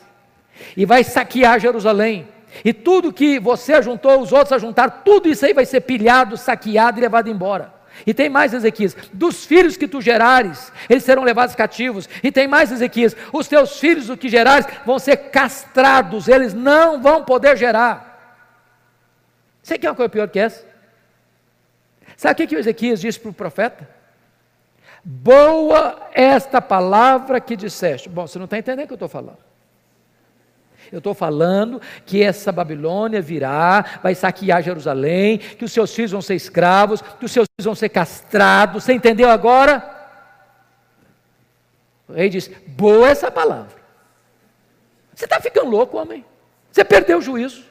[0.75, 2.27] e vai saquear Jerusalém.
[2.63, 6.99] E tudo que você ajuntou, os outros ajuntaram, tudo isso aí vai ser pilhado, saqueado
[6.99, 7.73] e levado embora.
[8.05, 12.09] E tem mais, Ezequias, dos filhos que tu gerares, eles serão levados cativos.
[12.23, 17.01] E tem mais, Ezequias, os teus filhos, o que gerares, vão ser castrados, eles não
[17.01, 18.11] vão poder gerar.
[19.61, 20.65] Você quer uma coisa pior que essa?
[22.17, 23.87] Sabe o que, que o Ezequias disse para o profeta?
[25.03, 28.09] Boa esta palavra que disseste.
[28.09, 29.52] Bom, você não está entendendo o que eu estou falando.
[30.93, 36.21] Eu estou falando que essa Babilônia virá, vai saquear Jerusalém, que os seus filhos vão
[36.21, 38.83] ser escravos, que os seus filhos vão ser castrados.
[38.83, 39.83] Você entendeu agora?
[42.07, 43.75] O rei diz: boa essa palavra.
[45.15, 46.23] Você está ficando louco, homem.
[46.71, 47.63] Você perdeu o juízo.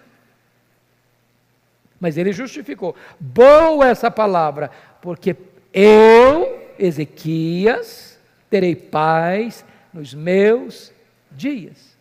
[2.01, 4.69] Mas ele justificou: boa essa palavra,
[5.01, 5.37] porque
[5.73, 8.19] eu, Ezequias,
[8.51, 10.93] terei paz nos meus
[11.31, 11.92] dias.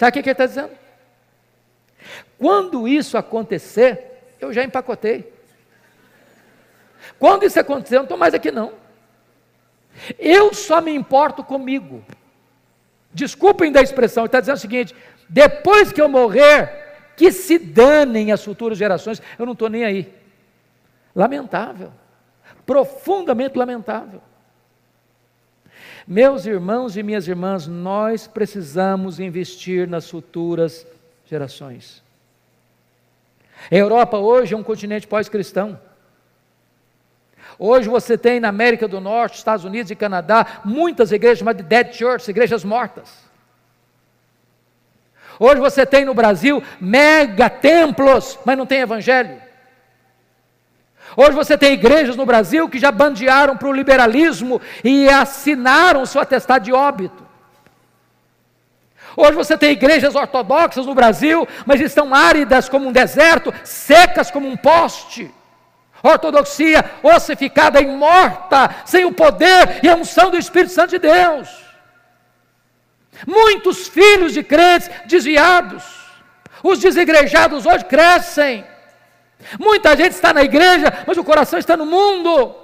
[0.00, 0.70] Sabe o que ele está dizendo?
[2.38, 5.30] Quando isso acontecer, eu já empacotei.
[7.18, 8.72] Quando isso acontecer, eu não estou mais aqui não.
[10.18, 12.02] Eu só me importo comigo.
[13.12, 14.96] Desculpem da expressão, ele está dizendo o seguinte:
[15.28, 20.10] depois que eu morrer, que se danem as futuras gerações, eu não estou nem aí.
[21.14, 21.92] Lamentável,
[22.64, 24.22] profundamente lamentável.
[26.06, 30.86] Meus irmãos e minhas irmãs, nós precisamos investir nas futuras
[31.26, 32.02] gerações.
[33.70, 35.78] A Europa hoje é um continente pós-cristão.
[37.58, 41.68] Hoje você tem na América do Norte, Estados Unidos e Canadá, muitas igrejas chamadas de
[41.68, 43.28] dead church, igrejas mortas.
[45.38, 49.49] Hoje você tem no Brasil mega templos, mas não tem evangelho.
[51.16, 56.20] Hoje você tem igrejas no Brasil que já bandearam para o liberalismo e assinaram seu
[56.20, 57.28] atestado de óbito.
[59.16, 64.48] Hoje você tem igrejas ortodoxas no Brasil, mas estão áridas como um deserto, secas como
[64.48, 65.32] um poste.
[66.02, 71.48] Ortodoxia ossificada e morta, sem o poder e a unção do Espírito Santo de Deus.
[73.26, 75.84] Muitos filhos de crentes desviados.
[76.62, 78.64] Os desigrejados hoje crescem.
[79.58, 82.54] Muita gente está na igreja, mas o coração está no mundo.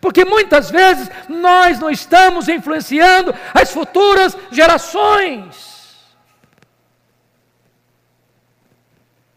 [0.00, 5.72] Porque muitas vezes nós não estamos influenciando as futuras gerações.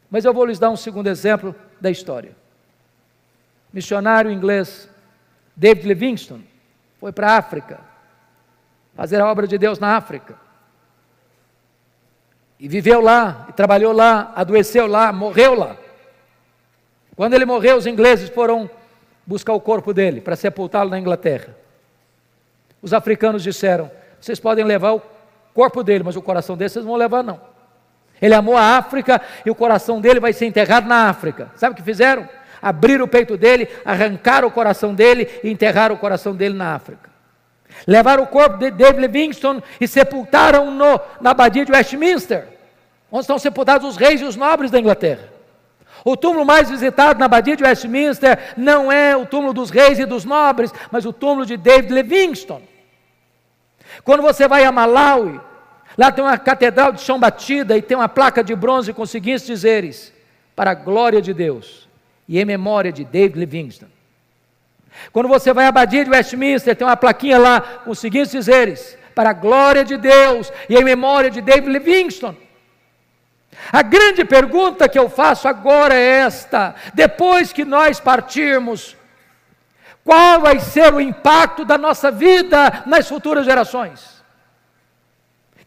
[0.09, 2.36] Mas eu vou lhes dar um segundo exemplo da história.
[3.74, 4.89] Missionário inglês
[5.55, 6.47] David Livingstone
[6.99, 7.80] foi para a África
[8.95, 10.38] fazer a obra de Deus na África.
[12.57, 15.76] E viveu lá, e trabalhou lá, adoeceu lá, morreu lá.
[17.16, 18.70] Quando ele morreu, os ingleses foram
[19.26, 21.55] buscar o corpo dele para sepultá-lo na Inglaterra.
[22.82, 23.89] Os africanos disseram:
[24.20, 25.01] vocês podem levar o
[25.53, 27.39] corpo dele, mas o coração dele vocês não vão levar, não.
[28.22, 31.51] Ele amou a África e o coração dele vai ser enterrado na África.
[31.55, 32.28] Sabe o que fizeram?
[32.61, 37.09] Abriram o peito dele, arrancaram o coração dele e enterraram o coração dele na África.
[37.86, 42.47] Levaram o corpo de David Livingstone e sepultaram-no na abadia de Westminster,
[43.11, 45.34] onde estão sepultados os reis e os nobres da Inglaterra.
[46.08, 50.06] O túmulo mais visitado na abadia de Westminster não é o túmulo dos reis e
[50.06, 52.70] dos nobres, mas o túmulo de David Livingstone.
[54.03, 55.41] Quando você vai a Malawi,
[55.97, 59.10] lá tem uma catedral de chão batida e tem uma placa de bronze com os
[59.10, 60.14] seguintes dizeres:
[60.56, 61.89] Para a glória de Deus
[62.30, 63.91] e em memória de David Livingstone.
[65.12, 68.95] Quando você vai à abadia de Westminster, tem uma plaquinha lá com os seguintes dizeres:
[69.16, 72.45] Para a glória de Deus e em memória de David Livingstone.
[73.72, 78.95] A grande pergunta que eu faço agora é esta: depois que nós partirmos,
[80.03, 84.24] qual vai ser o impacto da nossa vida nas futuras gerações?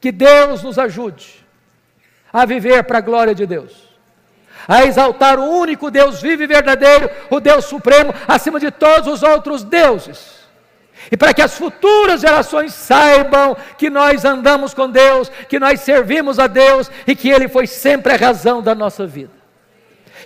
[0.01, 1.45] Que Deus nos ajude
[2.33, 3.73] a viver para a glória de Deus,
[4.67, 9.23] a exaltar o único Deus vivo e verdadeiro, o Deus supremo, acima de todos os
[9.23, 10.48] outros deuses.
[11.11, 16.39] E para que as futuras gerações saibam que nós andamos com Deus, que nós servimos
[16.39, 19.39] a Deus e que Ele foi sempre a razão da nossa vida.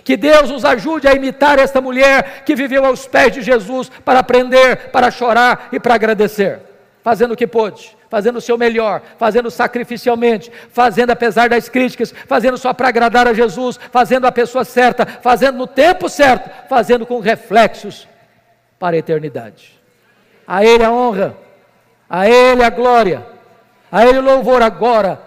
[0.03, 4.19] Que Deus nos ajude a imitar esta mulher que viveu aos pés de Jesus para
[4.19, 6.59] aprender, para chorar e para agradecer,
[7.01, 12.57] fazendo o que pôde, fazendo o seu melhor, fazendo sacrificialmente, fazendo apesar das críticas, fazendo
[12.57, 17.19] só para agradar a Jesus, fazendo a pessoa certa, fazendo no tempo certo, fazendo com
[17.19, 18.07] reflexos
[18.77, 19.82] para a eternidade.
[20.47, 21.37] A Ele a honra,
[22.09, 23.25] a Ele a glória,
[23.91, 25.21] a Ele o louvor agora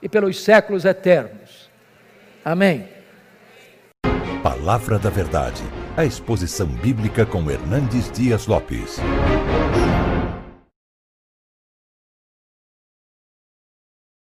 [0.00, 1.70] e pelos séculos eternos.
[2.44, 2.88] Amém.
[4.42, 5.62] Palavra da Verdade,
[5.96, 8.98] a exposição bíblica com Hernandes Dias Lopes.